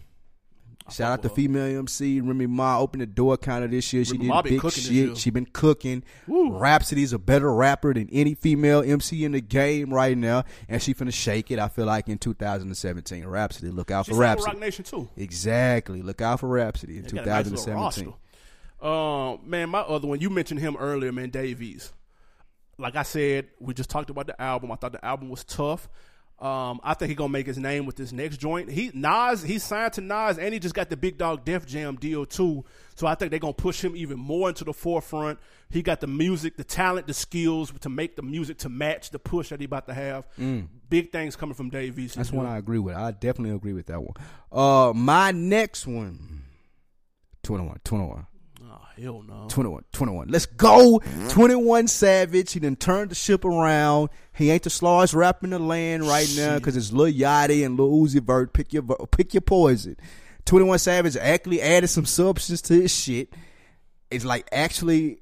[0.91, 2.79] Shout out to female MC Remy Ma.
[2.79, 4.05] Opened the door kind of this year.
[4.05, 5.09] She Remy did Ma big cooking this year.
[5.09, 5.17] shit.
[5.19, 6.03] She been cooking.
[6.29, 10.93] Rapsody's a better rapper than any female MC in the game right now, and she
[10.93, 11.59] finna shake it.
[11.59, 13.27] I feel like in 2017.
[13.27, 14.53] Rapsody, look out She for Rapsody.
[14.53, 15.09] Roc Nation too.
[15.17, 18.15] Exactly, look out for Rapsody in They got a nice little 2017.
[18.83, 21.95] Um, man, my other one, you mentioned him earlier, man, Dave East.
[22.77, 24.71] Like I said, we just talked about the album.
[24.71, 25.89] I thought the album was tough.
[26.39, 28.69] Um, I think he gonna make his name with this next joint.
[28.71, 31.97] He Nas, he signed to Nas, and he just got the Big Dog Def Jam
[31.97, 32.65] deal too.
[32.97, 35.39] So I think they're gonna push him even more into the forefront.
[35.71, 39.19] He got the music, the talent, the skills to make the music to match the
[39.19, 40.27] push that he about to have.
[40.91, 42.15] Big things coming from Dave East.
[42.15, 42.17] Mm.
[42.19, 42.97] That's one I agree with.
[42.97, 44.15] I definitely agree with that one.
[44.51, 46.43] Uh, my next one,
[47.45, 48.27] 21, 21.
[48.75, 49.47] Oh hell no.
[49.49, 50.29] 21, 21.
[50.29, 51.01] Let's go.
[51.29, 52.53] 21 Savage.
[52.53, 54.11] He done turned the ship around.
[54.33, 57.79] He ain't the slowest rapper in the land right now because it's Lil Yachty and
[57.79, 58.53] Lil Uzi Vert.
[58.53, 59.97] Pick your pick your poison.
[60.45, 63.33] 21 Savage actually added some substance to his shit.
[64.11, 65.21] It's like actually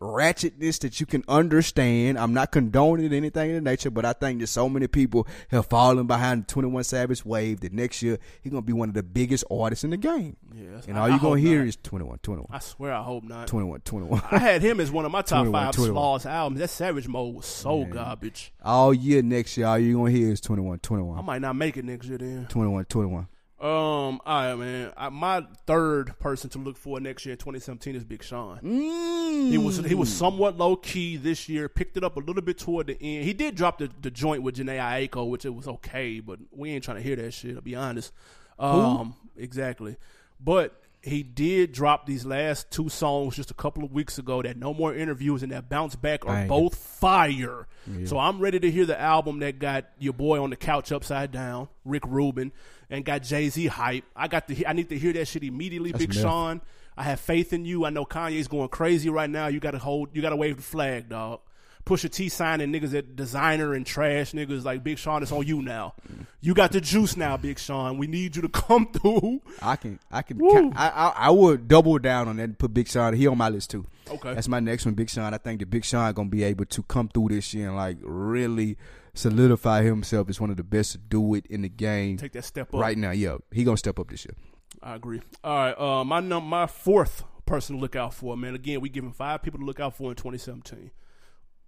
[0.00, 2.18] ratchetness that you can understand.
[2.18, 5.66] I'm not condoning anything in the nature, but I think that so many people have
[5.66, 9.02] fallen behind the 21 Savage wave that next year he's gonna be one of the
[9.02, 10.36] biggest artists in the game.
[10.54, 11.68] Yes, And all you're gonna hear not.
[11.68, 12.46] is 21, 21.
[12.50, 13.46] I swear, I hope not.
[13.46, 14.22] 21, 21.
[14.30, 15.94] I had him as one of my top 21, five 21.
[15.94, 16.60] smallest albums.
[16.60, 18.52] That Savage Mode was so garbage.
[18.64, 21.18] all year next year, all you're gonna hear is 21, 21.
[21.18, 22.46] I might not make it next year then.
[22.48, 23.28] 21, 21.
[23.60, 24.92] Um, all right, man.
[24.96, 28.58] I, my third person to look for next year in 2017 is Big Sean.
[28.60, 29.50] Mm.
[29.50, 31.68] He was he was somewhat low key this year.
[31.68, 33.24] Picked it up a little bit toward the end.
[33.24, 36.70] He did drop the, the joint with Jhené Aiko, which it was okay, but we
[36.70, 37.54] ain't trying to hear that shit.
[37.56, 38.12] To be honest,
[38.58, 39.96] um, exactly.
[40.42, 44.42] But he did drop these last two songs just a couple of weeks ago.
[44.42, 47.66] That no more interviews and that bounce back are both fire.
[48.04, 51.32] So I'm ready to hear the album that got your boy on the couch upside
[51.32, 52.52] down, Rick Rubin,
[52.88, 54.04] and got Jay Z hype.
[54.14, 54.64] I got to.
[54.68, 55.92] I need to hear that shit immediately.
[55.92, 56.18] Big myth.
[56.18, 56.60] Sean.
[56.96, 57.86] I have faith in you.
[57.86, 59.46] I know Kanye's going crazy right now.
[59.46, 60.10] You got to hold.
[60.12, 61.40] You got to wave the flag, dog.
[61.86, 65.22] Pusha T signing niggas at Desiigner and trash niggas like Big Sean.
[65.22, 65.94] It's on you now.
[66.40, 67.98] You got the juice now, Big Sean.
[67.98, 69.40] We need you to come through.
[69.60, 70.72] I can, I can, Woo.
[70.76, 73.14] I, I, I would double down on that and put Big Sean.
[73.14, 73.86] He on my list too.
[74.08, 74.34] Okay.
[74.34, 75.34] That's my next one, Big Sean.
[75.34, 77.96] I think that Big Sean gonna be able to come through this year and like
[78.02, 78.76] really
[79.14, 82.44] solidify himself as one of the best to do it in the game Take that
[82.44, 82.80] step up.
[82.80, 83.10] right now.
[83.10, 84.34] Yeah, he gonna step up this year.
[84.82, 85.20] I agree.
[85.44, 85.78] All right.
[85.78, 88.54] Uh, my num- my fourth person to look out for, man.
[88.54, 90.90] Again, we giving five people to look out for in 2017.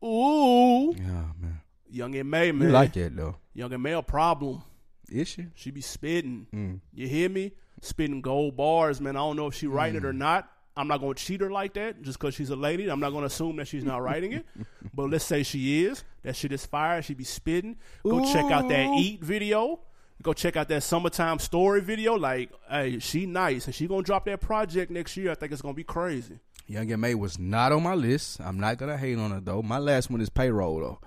[0.02, 1.04] Ooh, Yeah,
[1.40, 1.60] man.
[1.90, 2.68] Young M.A, man.
[2.68, 3.36] You like that though?
[3.54, 4.62] Young M.A a problem.
[5.10, 5.46] Is she?
[5.54, 6.46] She be spitting.
[6.54, 6.80] Mm.
[6.94, 7.52] You hear me?
[7.82, 9.16] Spitting gold bars, man.
[9.16, 10.04] I don't know if she writing Mm.
[10.04, 10.48] it or not.
[10.74, 12.88] I'm not going to cheat her like that just because she's a lady.
[12.88, 14.46] I'm not going to assume that she's not writing it.
[14.94, 16.02] but let's say she is.
[16.22, 17.02] That shit is fire.
[17.02, 17.76] She be spitting.
[18.02, 19.80] Go check out that Eat video.
[20.22, 22.14] Go check out that Summertime Story video.
[22.14, 23.66] Like, hey, she nice.
[23.66, 25.32] And she going to drop that project next year.
[25.32, 26.38] I think it's going to be crazy.
[26.72, 28.40] Young M.A was not on my list.
[28.40, 29.60] I'm not gonna hate on her though.
[29.62, 31.00] My last one is payroll though.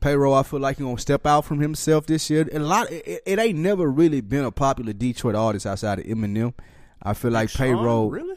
[0.00, 2.46] Payroll, I feel like he gonna step out from himself this year.
[2.52, 6.04] And a lot, it, it ain't never really been a popular Detroit artist outside of
[6.04, 6.52] Eminem.
[7.02, 8.10] I feel like payroll.
[8.10, 8.36] Really?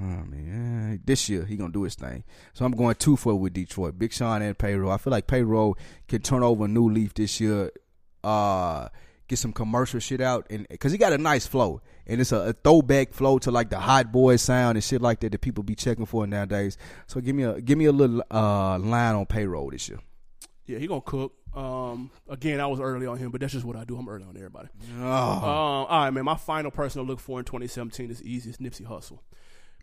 [0.00, 2.24] Oh man, this year he gonna do his thing.
[2.54, 4.90] So I'm going two for with Detroit, Big Sean and Payroll.
[4.90, 7.70] I feel like Payroll can turn over a new leaf this year.
[8.24, 8.88] Uh,
[9.28, 12.36] get some commercial shit out, and because he got a nice flow, and it's a,
[12.48, 15.62] a throwback flow to like the Hot Boy sound and shit like that that people
[15.62, 16.76] be checking for nowadays.
[17.06, 20.00] So give me a give me a little uh line on Payroll this year.
[20.66, 21.32] Yeah, he gonna cook.
[21.54, 23.96] Um, again, I was early on him, but that's just what I do.
[23.96, 24.68] I'm early on everybody.
[25.00, 26.24] Oh, Um, all right, man.
[26.24, 28.50] My final person to look for in 2017 is easy.
[28.50, 29.18] It's Nipsey Hussle.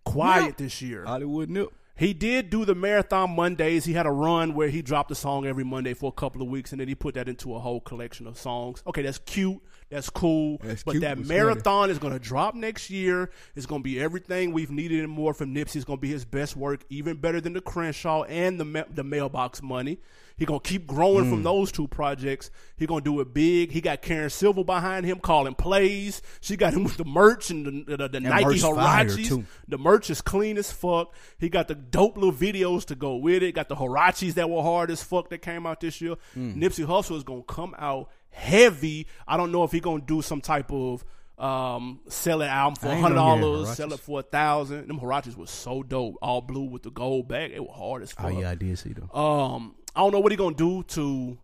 [0.04, 1.04] Quiet this year.
[1.06, 1.70] Hollywood Nip.
[1.98, 3.86] He did do the marathon Mondays.
[3.86, 6.50] He had a run where he dropped a song every Monday for a couple of
[6.50, 8.84] weeks, and then he put that into a whole collection of songs.
[8.86, 9.62] Okay, that's cute.
[9.90, 10.58] That's cool.
[10.62, 11.02] That's but cute.
[11.04, 13.32] that marathon is going to drop next year.
[13.56, 15.78] It's going to be everything we've needed and more from Nipsey.
[15.78, 18.84] It's going to be his best work, even better than the Crenshaw and the ma-
[18.94, 20.00] the mailbox money.
[20.38, 21.30] He gonna keep growing Mm.
[21.30, 22.52] from those two projects.
[22.76, 23.72] He gonna do it big.
[23.72, 26.22] He got Karen Civil behind him calling plays.
[26.42, 29.28] She got him with the merch and the, the, the Nike merch fire, Huaraches.
[29.30, 29.46] too.
[29.68, 31.14] The merch is clean as fuck.
[31.38, 33.54] He got the dope little videos to go with it.
[33.56, 36.16] Got the Huaraches that were hard as fuck that came out this year.
[36.36, 36.58] Mm.
[36.58, 39.08] Nipsey Hussle is gonna come out heavy.
[39.28, 41.06] I don't know if he gonna do some type of
[41.38, 44.88] um sell an album for hundred know he had dollars, sell it for a thousand.
[44.88, 47.52] Them Huaraches was so dope, all blue with the gold back.
[47.52, 48.26] They were hard as fuck.
[48.26, 49.10] Oh yeah, I did see them.
[49.14, 51.38] Um, I don't know what he gonna do to,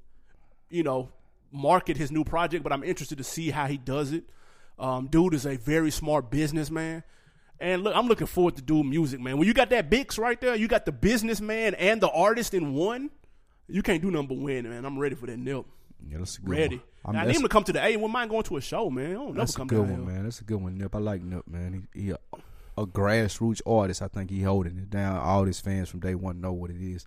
[0.69, 1.09] you know,
[1.51, 4.23] market his new project, but I'm interested to see how he does it.
[4.79, 7.03] Um, dude is a very smart businessman.
[7.59, 9.37] And look, I'm looking forward to doing music, man.
[9.37, 12.73] When you got that Bix right there, you got the businessman and the artist in
[12.73, 13.11] one.
[13.67, 14.83] You can't do number but win, man.
[14.83, 15.65] I'm ready for that nip.
[16.09, 16.75] Yeah, that's a good Ready.
[16.77, 17.15] One.
[17.15, 17.95] I mean, I need him to come to the A.
[17.95, 19.11] Wouldn't mind going to a show, man.
[19.11, 20.23] I don't that's a good one, man.
[20.23, 20.95] That's a good one, Nip.
[20.95, 21.87] I like Nip, man.
[21.93, 22.17] He, he a,
[22.77, 24.01] a grassroots artist.
[24.01, 25.17] I think he holding it down.
[25.17, 27.05] All his fans from day one know what it is.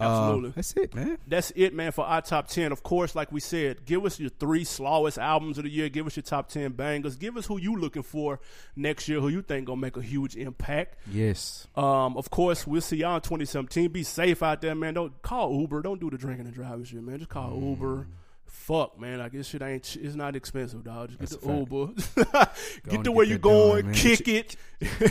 [0.00, 0.50] Uh, Absolutely.
[0.50, 1.18] that's it, man.
[1.26, 2.70] That's it, man, for our top 10.
[2.70, 5.88] Of course, like we said, give us your three slowest albums of the year.
[5.88, 7.16] Give us your top 10 bangers.
[7.16, 8.38] Give us who you looking for
[8.76, 10.98] next year, who you think going to make a huge impact.
[11.10, 11.66] Yes.
[11.74, 13.90] Um, of course, we'll see y'all in 2017.
[13.90, 14.94] Be safe out there, man.
[14.94, 15.82] Don't call Uber.
[15.82, 17.18] Don't do the drinking and driving shit, man.
[17.18, 18.06] Just call Uber.
[18.48, 19.18] Fuck, man.
[19.18, 21.08] Like, this shit ain't, it's not expensive, dog.
[21.08, 22.50] Just get That's the Uber.
[22.88, 23.86] get to where you that done, going.
[23.86, 23.94] man.
[23.94, 24.56] kick it.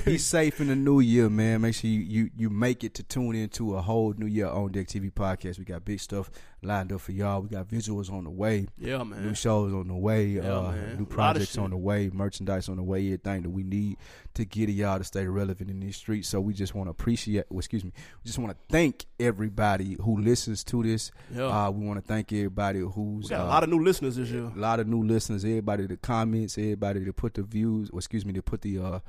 [0.05, 1.61] Be safe in the new year, man.
[1.61, 4.71] Make sure you, you you make it to tune into a whole new year on
[4.71, 5.59] Deck TV podcast.
[5.59, 6.29] We got big stuff
[6.63, 7.41] lined up for y'all.
[7.41, 8.67] We got visuals on the way.
[8.79, 9.25] Yeah, man.
[9.25, 10.97] New shows on the way, Yeah, uh, man.
[10.97, 13.97] New projects on the way, merchandise on the way, everything that we need
[14.33, 16.27] to get y'all to stay relevant in these streets.
[16.27, 17.91] So we just want to appreciate, well, excuse me,
[18.23, 21.11] we just want to thank everybody who listens to this.
[21.33, 21.45] Yeah.
[21.45, 24.15] Uh, we want to thank everybody who's We got uh, a lot of new listeners
[24.15, 24.51] this year.
[24.55, 28.25] a lot of new listeners, everybody that comments, everybody that put the views, or excuse
[28.25, 28.99] me, that put the uh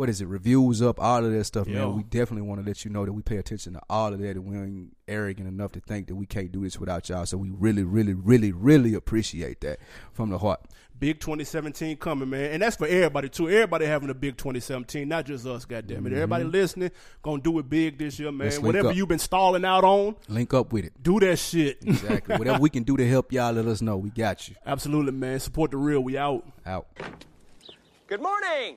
[0.00, 1.80] what is it, reviews up, all of that stuff, Yeah.
[1.80, 1.94] man.
[1.96, 4.30] We definitely want to let you know that we pay attention to all of that
[4.30, 7.26] and we ain't arrogant enough to think that we can't do this without y'all.
[7.26, 9.78] So we really, really, really, really appreciate that
[10.14, 10.60] from the heart.
[10.98, 12.50] Big 2017 coming, man.
[12.52, 13.50] And that's for everybody, too.
[13.50, 16.14] Everybody having a big 2017, not just us, goddamn it.
[16.14, 16.90] Everybody listening,
[17.22, 18.38] gonna do it big this year, man.
[18.38, 18.44] Mm-hmm.
[18.44, 18.96] Let's link Whatever up.
[18.96, 20.92] you've been stalling out on, Link up with it.
[21.02, 21.78] do that shit.
[21.86, 22.36] Exactly.
[22.38, 23.98] Whatever we can do to help y'all, let us know.
[23.98, 24.54] We got you.
[24.64, 25.40] Absolutely, man.
[25.40, 26.00] Support the real.
[26.00, 26.46] We out.
[26.64, 26.86] Out.
[28.06, 28.76] Good morning.